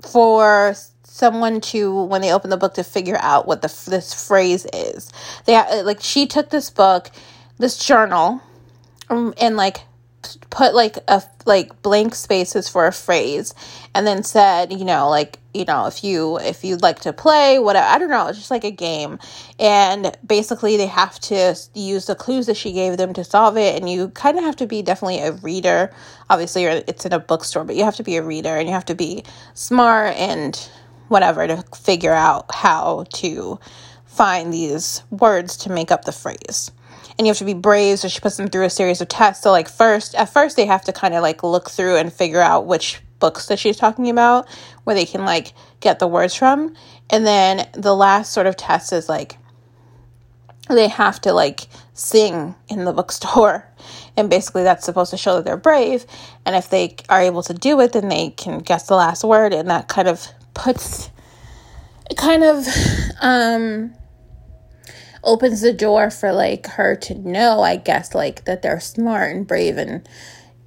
for 0.00 0.74
someone 1.02 1.60
to 1.60 2.04
when 2.04 2.20
they 2.20 2.32
open 2.32 2.50
the 2.50 2.56
book 2.56 2.74
to 2.74 2.84
figure 2.84 3.18
out 3.20 3.46
what 3.46 3.62
the 3.62 3.84
this 3.88 4.12
phrase 4.26 4.66
is 4.72 5.10
they 5.46 5.54
like 5.82 6.00
she 6.00 6.26
took 6.26 6.50
this 6.50 6.70
book 6.70 7.10
this 7.58 7.84
journal 7.84 8.40
um, 9.10 9.34
and 9.40 9.56
like 9.56 9.80
put 10.50 10.74
like 10.74 10.98
a 11.08 11.22
like 11.46 11.82
blank 11.82 12.14
spaces 12.14 12.68
for 12.68 12.86
a 12.86 12.92
phrase 12.92 13.54
and 13.94 14.06
then 14.06 14.22
said 14.22 14.72
you 14.72 14.84
know 14.84 15.08
like 15.08 15.38
you 15.52 15.64
know 15.64 15.86
if 15.86 16.02
you 16.02 16.38
if 16.40 16.64
you'd 16.64 16.82
like 16.82 17.00
to 17.00 17.12
play 17.12 17.58
whatever 17.58 17.86
i 17.86 17.98
don't 17.98 18.10
know 18.10 18.26
it's 18.28 18.38
just 18.38 18.50
like 18.50 18.64
a 18.64 18.70
game. 18.70 19.18
And 19.58 20.16
basically 20.26 20.76
they 20.76 20.86
have 20.86 21.18
to 21.20 21.56
use 21.74 22.06
the 22.06 22.14
clues 22.14 22.46
that 22.46 22.56
she 22.56 22.72
gave 22.72 22.96
them 22.96 23.12
to 23.14 23.24
solve 23.24 23.56
it. 23.56 23.76
And 23.76 23.88
you 23.88 24.08
kind 24.10 24.38
of 24.38 24.44
have 24.44 24.56
to 24.56 24.66
be 24.66 24.82
definitely 24.82 25.20
a 25.20 25.32
reader. 25.32 25.92
Obviously 26.30 26.64
it's 26.64 27.06
in 27.06 27.12
a 27.12 27.18
bookstore 27.18 27.64
but 27.64 27.76
you 27.76 27.84
have 27.84 27.96
to 27.96 28.02
be 28.02 28.16
a 28.16 28.22
reader 28.22 28.56
and 28.56 28.68
you 28.68 28.74
have 28.74 28.84
to 28.86 28.94
be 28.94 29.24
smart 29.54 30.16
and 30.16 30.56
whatever 31.08 31.46
to 31.46 31.62
figure 31.76 32.12
out 32.12 32.52
how 32.52 33.04
to 33.12 33.58
find 34.06 34.52
these 34.52 35.02
words 35.10 35.56
to 35.56 35.70
make 35.70 35.90
up 35.90 36.04
the 36.04 36.12
phrase 36.12 36.70
and 37.18 37.26
you 37.26 37.30
have 37.30 37.38
to 37.38 37.44
be 37.44 37.54
brave. 37.54 37.98
So 37.98 38.08
she 38.08 38.20
puts 38.20 38.36
them 38.36 38.48
through 38.48 38.64
a 38.64 38.70
series 38.70 39.00
of 39.00 39.08
tests. 39.08 39.42
So 39.42 39.50
like 39.50 39.68
first, 39.68 40.14
at 40.14 40.32
first 40.32 40.56
they 40.56 40.66
have 40.66 40.84
to 40.84 40.92
kind 40.92 41.14
of 41.14 41.22
like 41.22 41.42
look 41.42 41.70
through 41.70 41.96
and 41.96 42.12
figure 42.12 42.40
out 42.40 42.66
which 42.66 43.00
books 43.20 43.46
that 43.46 43.58
she's 43.58 43.76
talking 43.76 44.10
about, 44.10 44.48
where 44.84 44.96
they 44.96 45.06
can 45.06 45.24
like 45.24 45.52
get 45.80 45.98
the 45.98 46.08
words 46.08 46.34
from. 46.34 46.74
And 47.10 47.26
then 47.26 47.68
the 47.72 47.94
last 47.94 48.32
sort 48.32 48.46
of 48.46 48.56
test 48.56 48.92
is 48.92 49.08
like 49.08 49.38
they 50.68 50.88
have 50.88 51.20
to 51.22 51.32
like 51.32 51.68
sing 51.92 52.54
in 52.68 52.84
the 52.84 52.92
bookstore. 52.94 53.68
And 54.16 54.30
basically 54.30 54.62
that's 54.62 54.84
supposed 54.84 55.10
to 55.10 55.16
show 55.16 55.36
that 55.36 55.44
they're 55.44 55.56
brave. 55.56 56.06
And 56.44 56.56
if 56.56 56.70
they 56.70 56.96
are 57.08 57.20
able 57.20 57.42
to 57.44 57.54
do 57.54 57.80
it, 57.80 57.92
then 57.92 58.08
they 58.08 58.30
can 58.30 58.58
guess 58.58 58.86
the 58.86 58.96
last 58.96 59.24
word 59.24 59.52
and 59.52 59.70
that 59.70 59.88
kind 59.88 60.08
of 60.08 60.26
puts 60.54 61.10
kind 62.16 62.44
of 62.44 62.66
um 63.20 63.92
opens 65.24 65.60
the 65.60 65.72
door 65.72 66.10
for 66.10 66.32
like 66.32 66.66
her 66.66 66.96
to 66.96 67.14
know, 67.14 67.62
I 67.62 67.76
guess, 67.76 68.14
like 68.14 68.44
that 68.44 68.62
they're 68.62 68.80
smart 68.80 69.34
and 69.34 69.46
brave 69.46 69.76
and 69.76 70.06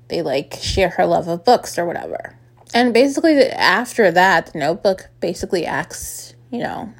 they 0.09 0.21
like 0.21 0.55
share 0.61 0.89
her 0.89 1.05
love 1.05 1.27
of 1.27 1.45
books 1.45 1.77
or 1.77 1.85
whatever. 1.85 2.37
And 2.73 2.93
basically, 2.93 3.41
after 3.43 4.11
that, 4.11 4.53
the 4.53 4.59
notebook 4.59 5.09
basically 5.19 5.65
asks, 5.65 6.35
you 6.51 6.59
know, 6.59 6.93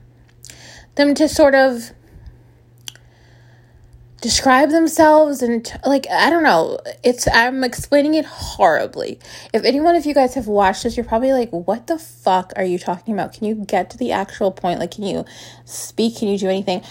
them 0.95 1.13
to 1.15 1.27
sort 1.27 1.55
of 1.55 1.91
describe 4.19 4.71
themselves 4.71 5.43
and 5.43 5.71
like 5.85 6.07
i 6.09 6.27
don't 6.27 6.41
know 6.41 6.79
it's 7.03 7.27
i'm 7.33 7.63
explaining 7.63 8.15
it 8.15 8.25
horribly. 8.25 9.19
If 9.53 9.63
anyone 9.63 9.95
of 9.95 10.07
you 10.07 10.15
guys 10.15 10.33
have 10.33 10.47
watched 10.47 10.83
this 10.83 10.97
you're 10.97 11.05
probably 11.05 11.33
like 11.33 11.51
what 11.51 11.85
the 11.85 11.99
fuck 11.99 12.51
are 12.55 12.63
you 12.63 12.79
talking 12.79 13.13
about? 13.13 13.33
Can 13.33 13.45
you 13.45 13.53
get 13.55 13.91
to 13.91 13.97
the 13.97 14.11
actual 14.11 14.51
point? 14.51 14.79
Like 14.79 14.91
can 14.91 15.03
you 15.03 15.23
speak? 15.65 16.17
Can 16.17 16.29
you 16.29 16.37
do 16.37 16.49
anything 16.49 16.81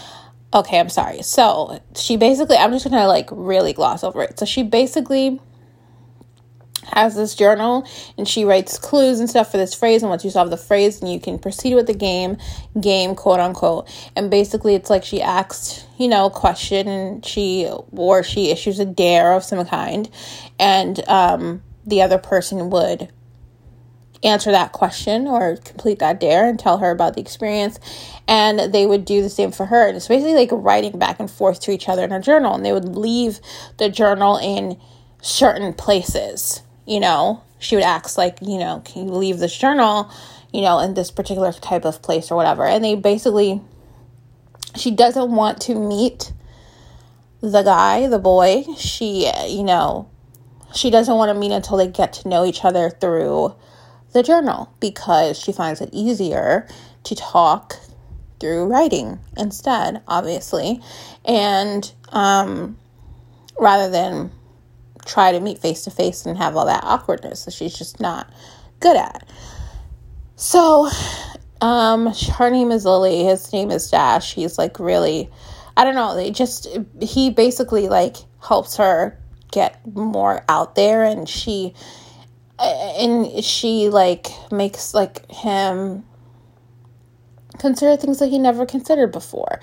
okay, 0.57 0.81
I'm 0.81 0.89
sorry. 0.89 1.23
So 1.23 1.81
she 1.95 2.17
basically, 2.17 2.57
I'm 2.57 2.73
just 2.73 2.89
gonna 2.89 3.07
like 3.07 3.29
really 3.31 3.73
gloss 3.73 4.03
over 4.03 4.23
it. 4.23 4.39
So 4.39 4.47
she 4.47 4.63
basically 4.63 5.41
has 6.93 7.17
this 7.17 7.35
journal 7.35 7.87
and 8.17 8.29
she 8.29 8.45
writes 8.45 8.79
clues 8.79 9.19
and 9.19 9.29
stuff 9.29 9.51
for 9.51 9.57
this 9.57 9.75
phrase 9.75 10.03
and 10.03 10.11
once 10.11 10.25
you 10.25 10.31
solve 10.31 10.51
the 10.51 10.57
phrase 10.57 11.01
then 11.01 11.11
you 11.11 11.19
can 11.19 11.37
proceed 11.37 11.75
with 11.75 11.89
the 11.89 11.95
game 11.95 12.37
game 12.81 13.17
quote 13.17 13.41
unquote 13.41 13.89
and 14.15 14.31
basically 14.31 14.77
it's 14.77 14.89
like 14.89 15.05
she 15.05 15.21
asks 15.21 15.85
you 15.99 16.07
know 16.07 16.27
a 16.27 16.31
question 16.31 16.87
and 16.87 17.27
she 17.27 17.69
or 17.91 18.23
she 18.23 18.51
issues 18.51 18.79
a 18.79 18.85
dare 18.85 19.33
of 19.33 19.43
some 19.43 19.65
kind 19.67 20.09
and 20.61 21.07
um 21.09 21.61
the 21.85 22.03
other 22.03 22.19
person 22.19 22.71
would 22.71 23.09
answer 24.23 24.51
that 24.51 24.73
question 24.73 25.27
or 25.27 25.57
complete 25.57 25.99
that 25.99 26.21
dare 26.21 26.49
and 26.49 26.59
tell 26.59 26.79
her 26.79 26.91
about 26.91 27.15
the 27.15 27.21
experience. 27.21 27.79
And 28.27 28.73
they 28.73 28.87
would 28.87 29.05
do 29.05 29.23
the 29.23 29.31
same 29.31 29.53
for 29.53 29.67
her. 29.67 29.87
And 29.87 29.97
it's 29.97 30.09
basically 30.09 30.35
like 30.35 30.51
writing 30.53 30.99
back 30.99 31.21
and 31.21 31.31
forth 31.31 31.61
to 31.61 31.71
each 31.71 31.89
other 31.89 32.05
in 32.05 32.13
a 32.13 32.21
journal. 32.21 32.55
And 32.55 32.65
they 32.65 32.73
would 32.73 32.97
leave 32.97 33.41
the 33.79 33.89
journal 33.89 34.37
in 34.37 34.79
certain 35.23 35.73
places. 35.75 36.63
You 36.87 37.01
know, 37.01 37.43
she 37.59 37.77
would 37.77 37.85
ask, 37.85 38.17
like, 38.17 38.39
you 38.41 38.59
know, 38.59 38.83
can 38.85 39.07
you 39.07 39.13
leave 39.13 39.39
this 39.39 39.57
journal, 39.57 40.11
you 40.53 40.63
know, 40.63 40.79
in 40.79 40.95
this 40.95 41.11
particular 41.11 41.53
type 41.53 41.85
of 41.85 42.03
place 42.03 42.31
or 42.31 42.37
whatever. 42.37 42.65
And 42.65 42.85
they 42.85 42.95
basically, 42.95 43.61
she 44.77 44.91
doesn't 44.91 45.31
want 45.31 45.61
to 45.63 45.75
meet 45.75 46.33
the 47.41 47.63
guy, 47.63 48.09
the 48.09 48.19
boy. 48.19 48.65
She, 48.77 49.31
you 49.49 49.63
know, 49.63 50.09
she 50.75 50.91
doesn't 50.91 51.15
want 51.15 51.31
to 51.31 51.39
meet 51.39 51.53
until 51.53 51.77
they 51.77 51.89
get 51.89 52.13
to 52.15 52.29
know 52.29 52.45
each 52.45 52.65
other 52.65 52.91
through 52.91 53.55
the 54.17 54.23
journal 54.23 54.73
because 54.81 55.39
she 55.39 55.53
finds 55.53 55.83
it 55.83 55.91
easier 55.93 56.67
to 57.05 57.15
talk 57.15 57.77
through 58.41 58.65
writing 58.65 59.19
instead, 59.37 60.03
obviously, 60.09 60.81
and 61.27 61.93
um, 62.09 62.79
rather 63.61 63.91
than 63.91 64.33
try 65.05 65.33
to 65.33 65.41
meet 65.41 65.59
face 65.59 65.85
to 65.85 65.91
face 65.91 66.25
and 66.25 66.39
have 66.39 66.57
all 66.57 66.65
that 66.65 66.83
awkwardness 66.83 67.45
that 67.45 67.53
she's 67.53 67.77
just 67.77 68.01
not 68.01 68.33
good 68.81 68.97
at. 68.97 69.29
So, 70.37 70.89
um, 71.61 72.13
her 72.39 72.51
name 72.51 72.71
is 72.71 72.87
Lily. 72.87 73.25
His 73.25 73.53
name 73.53 73.71
is 73.71 73.91
Dash. 73.91 74.33
He's 74.33 74.57
like 74.57 74.81
really, 74.81 75.31
I 75.77 75.85
don't 75.85 75.95
know. 75.95 76.15
They 76.15 76.31
just 76.31 76.67
he 77.03 77.29
basically 77.29 77.89
like 77.89 78.17
helps 78.43 78.79
her 78.79 79.19
get 79.53 79.87
more 79.95 80.43
out 80.49 80.75
there, 80.75 81.05
and 81.05 81.29
she 81.29 81.75
and 82.59 83.45
she 83.45 83.89
like 83.89 84.29
makes 84.51 84.95
like 84.95 85.31
him 85.31 86.05
consider 87.59 87.97
things 87.97 88.19
that 88.19 88.29
he 88.29 88.39
never 88.39 88.67
considered 88.67 89.13
before. 89.13 89.61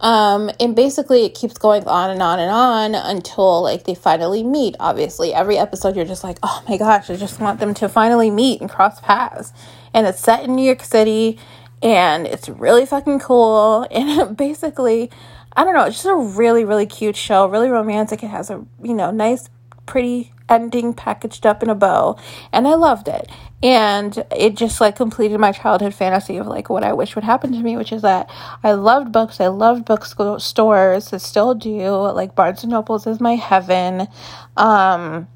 Um, 0.00 0.50
and 0.58 0.74
basically 0.74 1.24
it 1.24 1.34
keeps 1.34 1.58
going 1.58 1.86
on 1.86 2.10
and 2.10 2.22
on 2.22 2.38
and 2.38 2.50
on 2.50 2.94
until 2.94 3.62
like 3.62 3.84
they 3.84 3.94
finally 3.94 4.42
meet. 4.42 4.76
Obviously, 4.80 5.34
every 5.34 5.58
episode 5.58 5.96
you're 5.96 6.04
just 6.04 6.24
like, 6.24 6.38
oh 6.42 6.62
my 6.68 6.76
gosh, 6.76 7.10
I 7.10 7.16
just 7.16 7.40
want 7.40 7.60
them 7.60 7.74
to 7.74 7.88
finally 7.88 8.30
meet 8.30 8.60
and 8.60 8.70
cross 8.70 9.00
paths. 9.00 9.52
And 9.92 10.06
it's 10.06 10.20
set 10.20 10.44
in 10.44 10.56
New 10.56 10.64
York 10.64 10.82
City 10.82 11.38
and 11.82 12.26
it's 12.26 12.48
really 12.48 12.86
fucking 12.86 13.20
cool. 13.20 13.86
And 14.00 14.36
basically, 14.36 15.10
I 15.54 15.64
don't 15.64 15.74
know, 15.74 15.84
it's 15.84 16.02
just 16.02 16.06
a 16.06 16.14
really, 16.14 16.64
really 16.64 16.86
cute 16.86 17.16
show, 17.16 17.46
really 17.46 17.68
romantic. 17.68 18.22
It 18.22 18.28
has 18.28 18.50
a, 18.50 18.64
you 18.82 18.94
know, 18.94 19.10
nice 19.10 19.50
pretty 19.84 20.32
ending 20.50 20.92
packaged 20.92 21.46
up 21.46 21.62
in 21.62 21.70
a 21.70 21.74
bow 21.74 22.18
and 22.52 22.66
i 22.68 22.74
loved 22.74 23.08
it. 23.08 23.30
And 23.62 24.24
it 24.34 24.56
just 24.56 24.80
like 24.80 24.96
completed 24.96 25.38
my 25.38 25.52
childhood 25.52 25.94
fantasy 25.94 26.38
of 26.38 26.46
like 26.46 26.68
what 26.68 26.82
i 26.82 26.92
wish 26.92 27.14
would 27.14 27.24
happen 27.24 27.52
to 27.52 27.58
me 27.58 27.76
which 27.76 27.92
is 27.92 28.02
that 28.02 28.28
i 28.62 28.72
loved 28.72 29.12
books. 29.12 29.40
I 29.40 29.46
loved 29.48 29.84
bookstores 29.84 31.12
i 31.12 31.16
still 31.18 31.54
do. 31.54 31.90
Like 31.90 32.34
barnes 32.34 32.62
and 32.62 32.72
nobles 32.72 33.06
is 33.06 33.20
my 33.20 33.36
heaven. 33.36 34.08
Um 34.56 35.28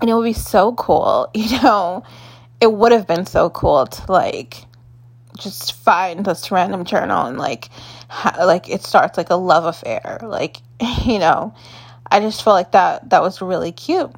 and 0.00 0.08
it 0.08 0.14
would 0.14 0.24
be 0.24 0.32
so 0.32 0.74
cool 0.74 1.28
you 1.34 1.60
know 1.62 2.02
it 2.60 2.72
would 2.72 2.92
have 2.92 3.06
been 3.06 3.26
so 3.26 3.50
cool 3.50 3.86
to 3.86 4.12
like 4.12 4.64
just 5.38 5.72
find 5.72 6.24
this 6.24 6.50
random 6.50 6.84
journal 6.84 7.26
and 7.26 7.38
like 7.38 7.68
ha- 8.08 8.44
like 8.44 8.68
it 8.68 8.82
starts 8.82 9.16
like 9.16 9.30
a 9.30 9.36
love 9.36 9.64
affair 9.64 10.18
like 10.22 10.58
you 11.04 11.18
know 11.18 11.54
I 12.10 12.20
just 12.20 12.42
felt 12.42 12.54
like 12.54 12.72
that 12.72 13.10
that 13.10 13.22
was 13.22 13.40
really 13.40 13.72
cute. 13.72 14.12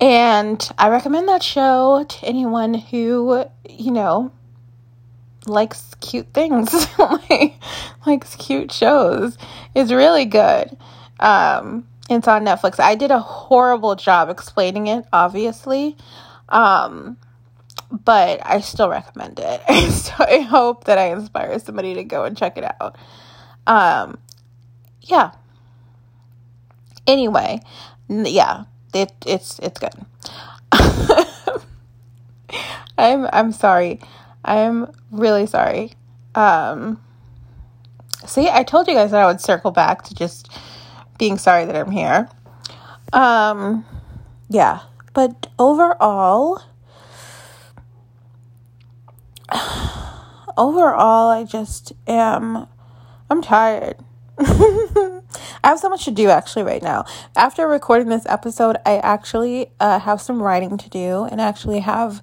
And 0.00 0.70
I 0.78 0.90
recommend 0.90 1.28
that 1.28 1.42
show 1.42 2.04
to 2.08 2.26
anyone 2.26 2.74
who, 2.74 3.44
you 3.68 3.90
know, 3.90 4.30
likes 5.46 5.94
cute 6.00 6.32
things, 6.32 6.72
like, 6.98 7.54
likes 8.06 8.36
cute 8.36 8.70
shows. 8.70 9.36
It's 9.74 9.90
really 9.90 10.24
good. 10.24 10.76
Um, 11.18 11.86
it's 12.08 12.28
on 12.28 12.44
Netflix. 12.44 12.78
I 12.78 12.94
did 12.94 13.10
a 13.10 13.18
horrible 13.18 13.96
job 13.96 14.28
explaining 14.30 14.86
it, 14.86 15.04
obviously. 15.12 15.96
Um, 16.48 17.16
but 17.90 18.40
I 18.44 18.60
still 18.60 18.88
recommend 18.88 19.40
it. 19.40 19.60
so 19.92 20.12
I 20.18 20.40
hope 20.40 20.84
that 20.84 20.98
I 20.98 21.10
inspire 21.10 21.58
somebody 21.58 21.94
to 21.94 22.04
go 22.04 22.24
and 22.24 22.36
check 22.36 22.56
it 22.56 22.64
out. 22.80 22.96
Um, 23.66 24.18
yeah, 25.02 25.32
Anyway, 27.08 27.60
yeah, 28.08 28.64
it 28.92 29.12
it's 29.26 29.58
it's 29.60 29.80
good. 29.80 29.94
I'm 32.98 33.26
I'm 33.32 33.50
sorry. 33.52 33.98
I'm 34.44 34.92
really 35.10 35.46
sorry. 35.46 35.94
Um 36.34 37.00
See, 38.26 38.50
I 38.50 38.62
told 38.62 38.88
you 38.88 38.94
guys 38.94 39.12
that 39.12 39.22
I 39.22 39.26
would 39.26 39.40
circle 39.40 39.70
back 39.70 40.02
to 40.02 40.14
just 40.14 40.50
being 41.18 41.38
sorry 41.38 41.64
that 41.64 41.74
I'm 41.74 41.90
here. 41.90 42.28
Um 43.14 43.86
yeah, 44.50 44.80
but 45.14 45.46
overall 45.58 46.62
overall 50.58 51.30
I 51.30 51.44
just 51.44 51.94
am 52.06 52.66
I'm 53.30 53.40
tired. 53.40 53.96
I 55.62 55.68
have 55.68 55.78
so 55.78 55.88
much 55.88 56.04
to 56.04 56.10
do 56.10 56.30
actually 56.30 56.62
right 56.62 56.82
now. 56.82 57.04
After 57.36 57.66
recording 57.66 58.08
this 58.08 58.26
episode, 58.26 58.76
I 58.86 58.98
actually 58.98 59.70
uh, 59.80 59.98
have 60.00 60.20
some 60.20 60.42
writing 60.42 60.78
to 60.78 60.88
do 60.88 61.24
and 61.24 61.40
actually 61.40 61.80
have, 61.80 62.22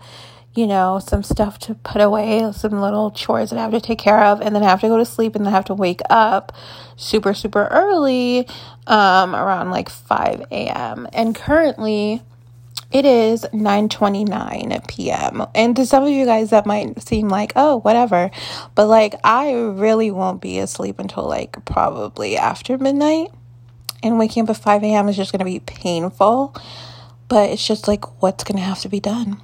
you 0.54 0.67
know, 0.67 1.00
some 1.00 1.24
stuff 1.24 1.60
to 1.60 1.76
put 1.76 2.02
away, 2.02 2.52
some 2.54 2.80
little 2.80 3.12
chores 3.12 3.50
that 3.50 3.60
I 3.60 3.63
have 3.63 3.71
to 3.71 3.82
take 3.82 4.00
care 4.00 4.24
of, 4.24 4.41
and 4.41 4.56
then 4.56 4.63
I 4.63 4.69
have 4.69 4.82
to 4.82 4.88
go 4.88 4.98
to 4.98 5.06
sleep 5.06 5.36
and 5.36 5.45
then 5.45 5.54
I 5.54 5.56
have 5.56 5.65
to 5.65 5.74
wake 5.74 6.02
up 6.10 6.54
super, 6.95 7.34
super 7.34 7.67
early 7.67 8.48
um, 8.88 9.36
around 9.36 9.71
like 9.71 9.89
5 9.89 10.48
a.m. 10.52 11.08
And 11.13 11.36
currently, 11.36 12.21
it 12.95 13.03
is 13.03 13.45
9:29 13.51 14.88
p.m. 14.88 15.45
And 15.53 15.75
to 15.75 15.86
some 15.86 16.03
of 16.03 16.10
you 16.10 16.23
guys 16.23 16.51
that 16.51 16.65
might 16.65 17.05
seem 17.05 17.27
like, 17.27 17.51
"Oh, 17.58 17.81
whatever." 17.81 18.31
But 18.73 18.86
like 18.88 19.15
I 19.21 19.51
really 19.51 20.12
won't 20.12 20.41
be 20.41 20.60
asleep 20.60 20.97
until 20.97 21.27
like 21.27 21.65
probably 21.65 22.38
after 22.38 22.77
midnight. 22.77 23.31
And 24.01 24.17
waking 24.17 24.43
up 24.43 24.51
at 24.51 24.58
5 24.58 24.84
a.m. 24.84 25.10
is 25.10 25.17
just 25.17 25.34
going 25.34 25.39
to 25.39 25.45
be 25.45 25.60
painful, 25.60 26.55
but 27.27 27.49
it's 27.49 27.67
just 27.67 27.88
like 27.88 28.21
what's 28.21 28.45
going 28.45 28.58
to 28.58 28.63
have 28.63 28.79
to 28.81 28.89
be 28.89 29.01
done. 29.01 29.41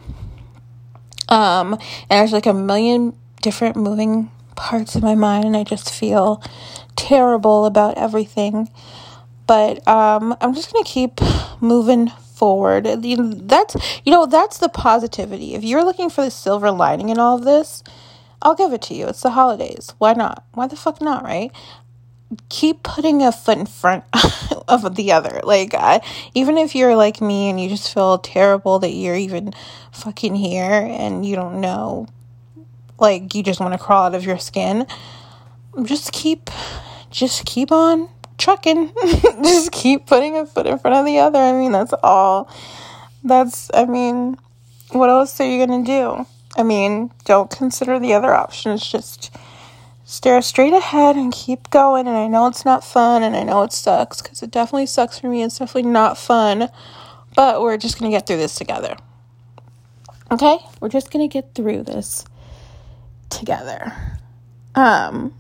Um, 1.27 1.73
and 1.73 1.81
there's 2.09 2.31
like 2.31 2.45
a 2.45 2.53
million 2.53 3.17
different 3.41 3.75
moving 3.75 4.31
parts 4.55 4.95
in 4.95 5.01
my 5.01 5.15
mind 5.15 5.45
and 5.45 5.57
I 5.57 5.63
just 5.63 5.91
feel 5.91 6.43
terrible 6.95 7.65
about 7.65 7.97
everything. 7.97 8.69
But 9.47 9.85
um, 9.87 10.37
I'm 10.39 10.53
just 10.53 10.71
going 10.71 10.83
to 10.83 10.89
keep 10.89 11.19
moving 11.59 12.11
forward. 12.41 12.85
That's 12.85 13.75
you 14.03 14.11
know 14.11 14.25
that's 14.25 14.57
the 14.57 14.67
positivity. 14.67 15.53
If 15.53 15.63
you're 15.63 15.85
looking 15.85 16.09
for 16.09 16.23
the 16.23 16.31
silver 16.31 16.71
lining 16.71 17.09
in 17.09 17.19
all 17.19 17.37
of 17.37 17.43
this, 17.43 17.83
I'll 18.41 18.55
give 18.55 18.73
it 18.73 18.81
to 18.83 18.95
you. 18.95 19.05
It's 19.09 19.21
the 19.21 19.29
holidays. 19.29 19.93
Why 19.99 20.13
not? 20.13 20.43
Why 20.55 20.65
the 20.65 20.75
fuck 20.75 21.01
not, 21.01 21.23
right? 21.23 21.51
Keep 22.49 22.81
putting 22.81 23.21
a 23.21 23.31
foot 23.31 23.59
in 23.59 23.67
front 23.67 24.05
of 24.67 24.95
the 24.95 25.11
other. 25.11 25.39
Like, 25.43 25.75
even 26.33 26.57
if 26.57 26.73
you're 26.73 26.95
like 26.95 27.21
me 27.21 27.51
and 27.51 27.61
you 27.61 27.69
just 27.69 27.93
feel 27.93 28.17
terrible 28.17 28.79
that 28.79 28.89
you're 28.89 29.15
even 29.15 29.53
fucking 29.91 30.35
here 30.35 30.87
and 30.89 31.23
you 31.23 31.35
don't 31.35 31.61
know, 31.61 32.07
like, 32.97 33.35
you 33.35 33.43
just 33.43 33.59
want 33.59 33.73
to 33.73 33.77
crawl 33.77 34.05
out 34.05 34.15
of 34.15 34.25
your 34.25 34.39
skin, 34.39 34.87
just 35.83 36.11
keep, 36.11 36.49
just 37.11 37.45
keep 37.45 37.71
on 37.71 38.09
trucking. 38.41 38.91
Just 39.43 39.71
keep 39.71 40.05
putting 40.07 40.35
a 40.35 40.45
foot 40.45 40.67
in 40.67 40.79
front 40.79 40.97
of 40.97 41.05
the 41.05 41.19
other. 41.19 41.39
I 41.39 41.53
mean, 41.53 41.71
that's 41.71 41.93
all. 42.03 42.49
That's, 43.23 43.69
I 43.73 43.85
mean, 43.85 44.37
what 44.91 45.09
else 45.09 45.39
are 45.39 45.47
you 45.47 45.65
going 45.65 45.85
to 45.85 45.91
do? 45.91 46.25
I 46.57 46.63
mean, 46.63 47.11
don't 47.23 47.49
consider 47.49 47.99
the 47.99 48.13
other 48.13 48.33
options. 48.33 48.85
Just 48.85 49.33
stare 50.03 50.41
straight 50.41 50.73
ahead 50.73 51.15
and 51.15 51.31
keep 51.31 51.69
going. 51.69 52.07
And 52.07 52.17
I 52.17 52.27
know 52.27 52.47
it's 52.47 52.65
not 52.65 52.83
fun 52.83 53.23
and 53.23 53.35
I 53.35 53.43
know 53.43 53.63
it 53.63 53.71
sucks 53.71 54.21
because 54.21 54.43
it 54.43 54.51
definitely 54.51 54.87
sucks 54.87 55.19
for 55.19 55.29
me. 55.29 55.43
It's 55.43 55.59
definitely 55.59 55.89
not 55.91 56.17
fun. 56.17 56.69
But 57.35 57.61
we're 57.61 57.77
just 57.77 57.97
going 57.97 58.11
to 58.11 58.17
get 58.17 58.27
through 58.27 58.37
this 58.37 58.55
together. 58.55 58.97
Okay? 60.31 60.57
We're 60.81 60.89
just 60.89 61.11
going 61.11 61.27
to 61.27 61.31
get 61.31 61.55
through 61.55 61.83
this 61.83 62.25
together. 63.29 63.93
Um, 64.75 65.33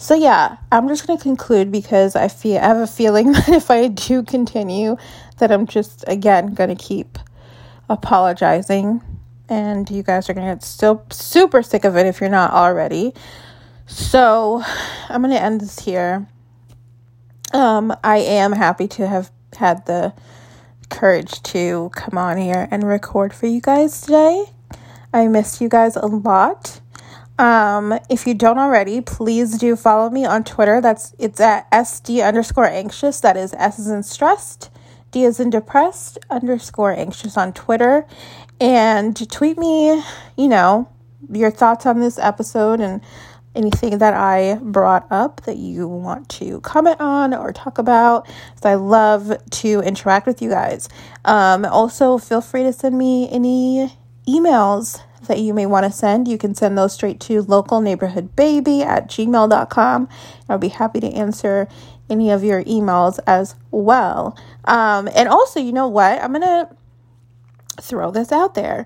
so 0.00 0.14
yeah, 0.14 0.56
I'm 0.72 0.88
just 0.88 1.06
going 1.06 1.18
to 1.18 1.22
conclude 1.22 1.70
because 1.70 2.16
I 2.16 2.28
feel 2.28 2.56
I 2.56 2.68
have 2.68 2.78
a 2.78 2.86
feeling 2.86 3.32
that 3.32 3.50
if 3.50 3.70
I 3.70 3.88
do 3.88 4.22
continue 4.22 4.96
that 5.36 5.52
I'm 5.52 5.66
just 5.66 6.04
again 6.06 6.54
going 6.54 6.74
to 6.74 6.82
keep 6.82 7.18
apologizing 7.90 9.02
and 9.50 9.90
you 9.90 10.02
guys 10.02 10.30
are 10.30 10.32
going 10.32 10.46
to 10.46 10.54
get 10.54 10.62
still 10.62 11.04
super 11.10 11.62
sick 11.62 11.84
of 11.84 11.98
it 11.98 12.06
if 12.06 12.18
you're 12.18 12.30
not 12.30 12.52
already. 12.52 13.12
So, 13.84 14.62
I'm 15.10 15.20
going 15.20 15.34
to 15.34 15.42
end 15.42 15.60
this 15.60 15.80
here. 15.80 16.26
Um 17.52 17.94
I 18.02 18.18
am 18.18 18.52
happy 18.52 18.88
to 18.88 19.06
have 19.06 19.30
had 19.58 19.84
the 19.84 20.14
courage 20.88 21.42
to 21.42 21.90
come 21.94 22.16
on 22.16 22.38
here 22.38 22.68
and 22.70 22.84
record 22.84 23.34
for 23.34 23.48
you 23.48 23.60
guys 23.60 24.00
today. 24.00 24.46
I 25.12 25.26
missed 25.26 25.60
you 25.60 25.68
guys 25.68 25.96
a 25.96 26.06
lot. 26.06 26.80
Um, 27.40 27.98
if 28.10 28.26
you 28.26 28.34
don't 28.34 28.58
already, 28.58 29.00
please 29.00 29.56
do 29.56 29.74
follow 29.74 30.10
me 30.10 30.26
on 30.26 30.44
Twitter. 30.44 30.82
That's 30.82 31.14
it's 31.18 31.40
at 31.40 31.70
SD 31.70 32.22
underscore 32.22 32.68
anxious. 32.68 33.18
That 33.20 33.38
is 33.38 33.54
S 33.54 33.78
is 33.78 33.88
in 33.88 34.02
stressed, 34.02 34.68
D 35.10 35.24
is 35.24 35.40
in 35.40 35.48
depressed 35.48 36.18
underscore 36.28 36.92
anxious 36.92 37.38
on 37.38 37.54
Twitter. 37.54 38.06
And 38.60 39.16
tweet 39.30 39.56
me, 39.56 40.02
you 40.36 40.48
know, 40.48 40.90
your 41.32 41.50
thoughts 41.50 41.86
on 41.86 42.00
this 42.00 42.18
episode 42.18 42.78
and 42.78 43.00
anything 43.54 43.96
that 43.96 44.12
I 44.12 44.56
brought 44.60 45.06
up 45.10 45.40
that 45.46 45.56
you 45.56 45.88
want 45.88 46.28
to 46.28 46.60
comment 46.60 47.00
on 47.00 47.32
or 47.32 47.54
talk 47.54 47.78
about. 47.78 48.28
So 48.62 48.68
I 48.68 48.74
love 48.74 49.32
to 49.50 49.80
interact 49.80 50.26
with 50.26 50.42
you 50.42 50.50
guys. 50.50 50.90
Um, 51.24 51.64
also, 51.64 52.18
feel 52.18 52.42
free 52.42 52.64
to 52.64 52.72
send 52.74 52.98
me 52.98 53.30
any 53.30 53.96
emails 54.28 55.00
that 55.26 55.38
you 55.38 55.54
may 55.54 55.66
want 55.66 55.84
to 55.86 55.92
send, 55.92 56.28
you 56.28 56.38
can 56.38 56.54
send 56.54 56.76
those 56.76 56.94
straight 56.94 57.20
to 57.20 57.42
localneighborhoodbaby 57.44 58.84
at 58.84 59.08
gmail.com. 59.08 60.08
I'll 60.48 60.58
be 60.58 60.68
happy 60.68 61.00
to 61.00 61.08
answer 61.08 61.68
any 62.08 62.30
of 62.30 62.42
your 62.42 62.64
emails 62.64 63.18
as 63.26 63.54
well. 63.70 64.36
Um, 64.64 65.08
and 65.14 65.28
also, 65.28 65.60
you 65.60 65.72
know 65.72 65.88
what? 65.88 66.22
I'm 66.22 66.32
going 66.32 66.42
to 66.42 66.68
throw 67.80 68.10
this 68.10 68.32
out 68.32 68.54
there. 68.54 68.84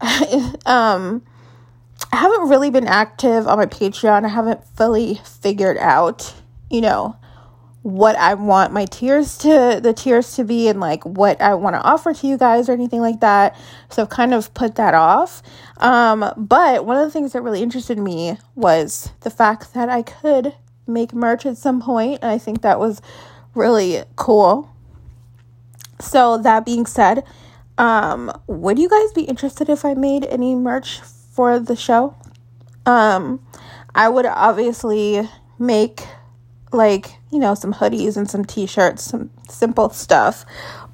um, 0.66 1.22
I 2.12 2.16
haven't 2.16 2.48
really 2.48 2.70
been 2.70 2.86
active 2.86 3.48
on 3.48 3.58
my 3.58 3.66
Patreon. 3.66 4.24
I 4.24 4.28
haven't 4.28 4.64
fully 4.76 5.20
figured 5.24 5.78
out, 5.78 6.34
you 6.70 6.80
know, 6.80 7.17
what 7.88 8.16
I 8.16 8.34
want 8.34 8.74
my 8.74 8.84
tiers 8.84 9.38
to 9.38 9.80
the 9.82 9.94
tiers 9.94 10.36
to 10.36 10.44
be 10.44 10.68
and 10.68 10.78
like 10.78 11.06
what 11.06 11.40
I 11.40 11.54
want 11.54 11.74
to 11.74 11.80
offer 11.80 12.12
to 12.12 12.26
you 12.26 12.36
guys 12.36 12.68
or 12.68 12.72
anything 12.72 13.00
like 13.00 13.20
that. 13.20 13.56
So 13.88 14.02
I've 14.02 14.10
kind 14.10 14.34
of 14.34 14.52
put 14.52 14.74
that 14.74 14.92
off. 14.92 15.42
Um, 15.78 16.30
but 16.36 16.84
one 16.84 16.98
of 16.98 17.06
the 17.06 17.10
things 17.10 17.32
that 17.32 17.40
really 17.40 17.62
interested 17.62 17.98
me 17.98 18.36
was 18.54 19.10
the 19.20 19.30
fact 19.30 19.72
that 19.72 19.88
I 19.88 20.02
could 20.02 20.54
make 20.86 21.14
merch 21.14 21.46
at 21.46 21.56
some 21.56 21.80
point, 21.80 22.18
and 22.20 22.30
I 22.30 22.36
think 22.36 22.60
that 22.60 22.78
was 22.78 23.00
really 23.54 24.02
cool. 24.16 24.70
So 25.98 26.36
that 26.36 26.66
being 26.66 26.84
said, 26.84 27.24
um, 27.78 28.30
would 28.46 28.78
you 28.78 28.90
guys 28.90 29.12
be 29.12 29.22
interested 29.22 29.70
if 29.70 29.86
I 29.86 29.94
made 29.94 30.26
any 30.26 30.54
merch 30.54 31.00
for 31.00 31.58
the 31.58 31.74
show? 31.74 32.14
Um, 32.84 33.40
I 33.94 34.10
would 34.10 34.26
obviously 34.26 35.26
make 35.58 36.02
like, 36.72 37.10
you 37.30 37.38
know, 37.38 37.54
some 37.54 37.74
hoodies 37.74 38.16
and 38.16 38.28
some 38.30 38.44
t 38.44 38.66
shirts, 38.66 39.04
some 39.04 39.30
simple 39.48 39.90
stuff. 39.90 40.44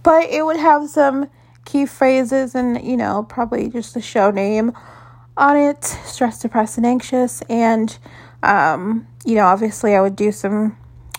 But 0.03 0.31
it 0.31 0.45
would 0.45 0.59
have 0.59 0.89
some 0.89 1.29
key 1.65 1.87
phrases 1.87 2.55
and, 2.55 2.83
you 2.83 2.97
know, 2.97 3.25
probably 3.29 3.69
just 3.69 3.95
the 3.95 4.01
show 4.01 4.31
name 4.31 4.73
on 5.37 5.57
it 5.57 5.85
stressed, 5.85 6.43
depressed, 6.43 6.77
and 6.77 6.87
anxious. 6.87 7.43
And, 7.49 7.97
um, 8.43 9.07
you 9.25 9.35
know, 9.35 9.47
obviously 9.47 9.95
I 9.95 10.01
would 10.01 10.17
do 10.17 10.31
some, 10.31 10.77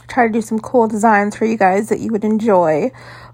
try 0.07 0.27
to 0.27 0.33
do 0.33 0.41
some 0.41 0.59
cool 0.59 0.87
designs 0.87 1.35
for 1.35 1.45
you 1.45 1.57
guys 1.57 1.89
that 1.89 1.99
you 1.99 2.11
would 2.11 2.23
enjoy. 2.23 2.91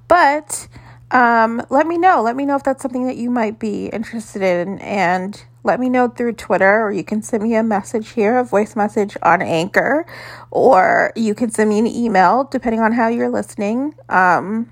But, 0.07 0.67
um, 1.12 1.65
let 1.69 1.88
me 1.88 1.97
know. 1.97 2.21
Let 2.21 2.36
me 2.36 2.45
know 2.45 2.56
if 2.56 2.63
that's 2.63 2.82
something 2.82 3.06
that 3.06 3.17
you 3.17 3.30
might 3.30 3.60
be 3.60 3.88
interested 3.88 4.41
in. 4.41 4.80
And 4.80 5.41
let 5.63 5.80
me 5.80 5.89
know 5.89 6.08
through 6.08 6.34
Twitter, 6.34 6.82
or 6.82 6.91
you 6.91 7.04
can 7.04 7.21
send 7.21 7.43
me 7.43 7.56
a 7.56 7.63
message 7.63 8.10
here, 8.10 8.39
a 8.39 8.43
voice 8.43 8.76
message 8.76 9.15
on 9.21 9.41
Anchor, 9.41 10.06
or 10.50 11.12
you 11.15 11.36
can 11.36 11.52
send 11.52 11.69
me 11.69 11.80
an 11.80 11.88
email, 11.88 12.45
depending 12.45 12.82
on 12.82 12.93
how 12.93 13.08
you're 13.08 13.30
listening. 13.30 13.93
Um, 14.10 14.71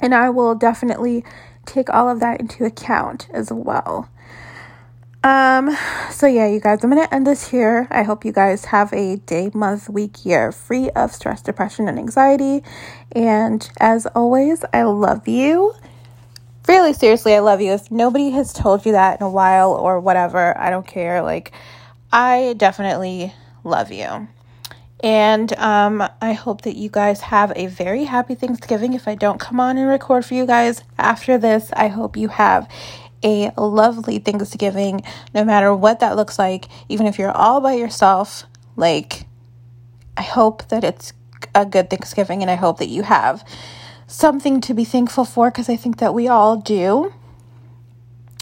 and 0.00 0.14
I 0.14 0.28
will 0.30 0.54
definitely 0.54 1.24
take 1.64 1.88
all 1.88 2.08
of 2.10 2.20
that 2.20 2.40
into 2.40 2.64
account 2.64 3.28
as 3.32 3.50
well. 3.50 4.10
Um, 5.26 5.76
so 6.12 6.28
yeah, 6.28 6.46
you 6.46 6.60
guys, 6.60 6.84
I'm 6.84 6.90
gonna 6.90 7.08
end 7.10 7.26
this 7.26 7.48
here. 7.48 7.88
I 7.90 8.04
hope 8.04 8.24
you 8.24 8.30
guys 8.30 8.66
have 8.66 8.92
a 8.92 9.16
day, 9.16 9.50
month, 9.52 9.88
week, 9.88 10.24
year 10.24 10.52
free 10.52 10.88
of 10.90 11.12
stress, 11.12 11.42
depression, 11.42 11.88
and 11.88 11.98
anxiety. 11.98 12.62
And 13.10 13.68
as 13.80 14.06
always, 14.06 14.64
I 14.72 14.84
love 14.84 15.26
you 15.26 15.74
really 16.68 16.92
seriously, 16.92 17.34
I 17.34 17.40
love 17.40 17.60
you. 17.60 17.72
If 17.72 17.90
nobody 17.90 18.30
has 18.30 18.52
told 18.52 18.86
you 18.86 18.92
that 18.92 19.20
in 19.20 19.26
a 19.26 19.30
while 19.30 19.72
or 19.72 19.98
whatever, 19.98 20.56
I 20.56 20.70
don't 20.70 20.86
care. 20.86 21.22
Like, 21.22 21.50
I 22.12 22.54
definitely 22.56 23.34
love 23.64 23.90
you. 23.90 24.28
And 25.00 25.52
um, 25.58 26.08
I 26.22 26.32
hope 26.34 26.62
that 26.62 26.76
you 26.76 26.88
guys 26.88 27.20
have 27.20 27.52
a 27.54 27.66
very 27.66 28.04
happy 28.04 28.34
Thanksgiving. 28.34 28.94
If 28.94 29.06
I 29.06 29.14
don't 29.14 29.38
come 29.38 29.60
on 29.60 29.76
and 29.76 29.88
record 29.88 30.24
for 30.24 30.34
you 30.34 30.46
guys 30.46 30.82
after 30.98 31.36
this, 31.36 31.70
I 31.74 31.88
hope 31.88 32.16
you 32.16 32.28
have 32.28 32.68
a 33.26 33.52
lovely 33.58 34.18
Thanksgiving, 34.18 35.02
no 35.34 35.44
matter 35.44 35.74
what 35.74 36.00
that 36.00 36.16
looks 36.16 36.38
like. 36.38 36.66
Even 36.88 37.06
if 37.06 37.18
you're 37.18 37.36
all 37.36 37.60
by 37.60 37.72
yourself, 37.72 38.44
like, 38.76 39.26
I 40.16 40.22
hope 40.22 40.68
that 40.68 40.84
it's 40.84 41.12
a 41.54 41.66
good 41.66 41.90
Thanksgiving 41.90 42.40
and 42.42 42.50
I 42.50 42.54
hope 42.54 42.78
that 42.78 42.88
you 42.88 43.02
have 43.02 43.44
something 44.06 44.60
to 44.60 44.72
be 44.72 44.84
thankful 44.84 45.24
for 45.24 45.50
because 45.50 45.68
I 45.68 45.76
think 45.76 45.98
that 45.98 46.14
we 46.14 46.28
all 46.28 46.56
do, 46.56 47.12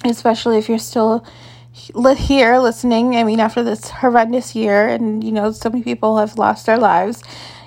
especially 0.04 0.58
if 0.58 0.68
you're 0.68 0.78
still 0.78 1.24
here 1.72 2.58
listening. 2.58 3.16
I 3.16 3.24
mean, 3.24 3.40
after 3.40 3.62
this 3.62 3.88
horrendous 3.88 4.54
year, 4.54 4.86
and 4.86 5.24
you 5.24 5.32
know, 5.32 5.50
so 5.50 5.70
many 5.70 5.82
people 5.82 6.18
have 6.18 6.38
lost 6.38 6.66
their 6.66 6.78
lives. 6.78 7.22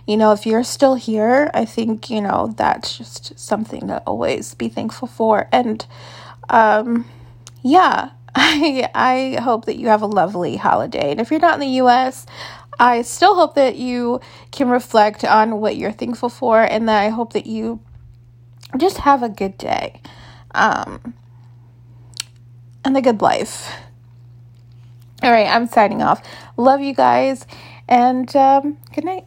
You 0.06 0.15
know, 0.15 0.32
if 0.32 0.45
you're 0.45 0.63
still 0.63 0.95
here, 0.95 1.51
I 1.53 1.65
think, 1.65 2.10
you 2.10 2.21
know, 2.21 2.53
that's 2.56 2.97
just 2.97 3.38
something 3.38 3.88
to 3.88 4.01
always 4.08 4.53
be 4.53 4.69
thankful 4.69 5.10
for. 5.10 5.49
And 5.51 5.86
um, 6.50 7.06
yeah, 7.64 8.12
I, 8.36 8.90
I 8.94 9.42
hope 9.42 9.66
that 9.66 9.78
you 9.78 9.88
have 9.88 10.02
a 10.02 10.08
lovely 10.08 10.58
holiday. 10.58 11.12
And 11.12 11.20
if 11.20 11.32
you're 11.32 11.40
not 11.40 11.56
in 11.56 11.60
the 11.60 11.82
US, 11.82 12.26
I 12.80 13.02
still 13.02 13.36
hope 13.36 13.56
that 13.56 13.76
you 13.76 14.22
can 14.52 14.70
reflect 14.70 15.24
on 15.24 15.60
what 15.60 15.78
you're 15.78 15.92
thankful 15.92 16.30
for 16.30 16.62
and 16.62 16.88
that 16.88 17.02
I 17.02 17.10
hope 17.10 17.34
that 17.34 17.48
you 17.48 17.80
just 18.78 18.98
have 19.00 19.24
a 19.24 19.30
good 19.30 19.58
day 19.58 20.02
um, 20.54 21.14
and 22.86 22.96
a 22.96 23.02
good 23.02 23.22
life. 23.22 23.72
All 25.24 25.32
right, 25.32 25.48
I'm 25.48 25.68
signing 25.68 26.04
off. 26.04 26.22
Love 26.58 26.82
you 26.82 26.94
guys 26.94 27.48
and 27.88 28.34
um, 28.36 28.78
good 28.94 29.06
night. 29.06 29.26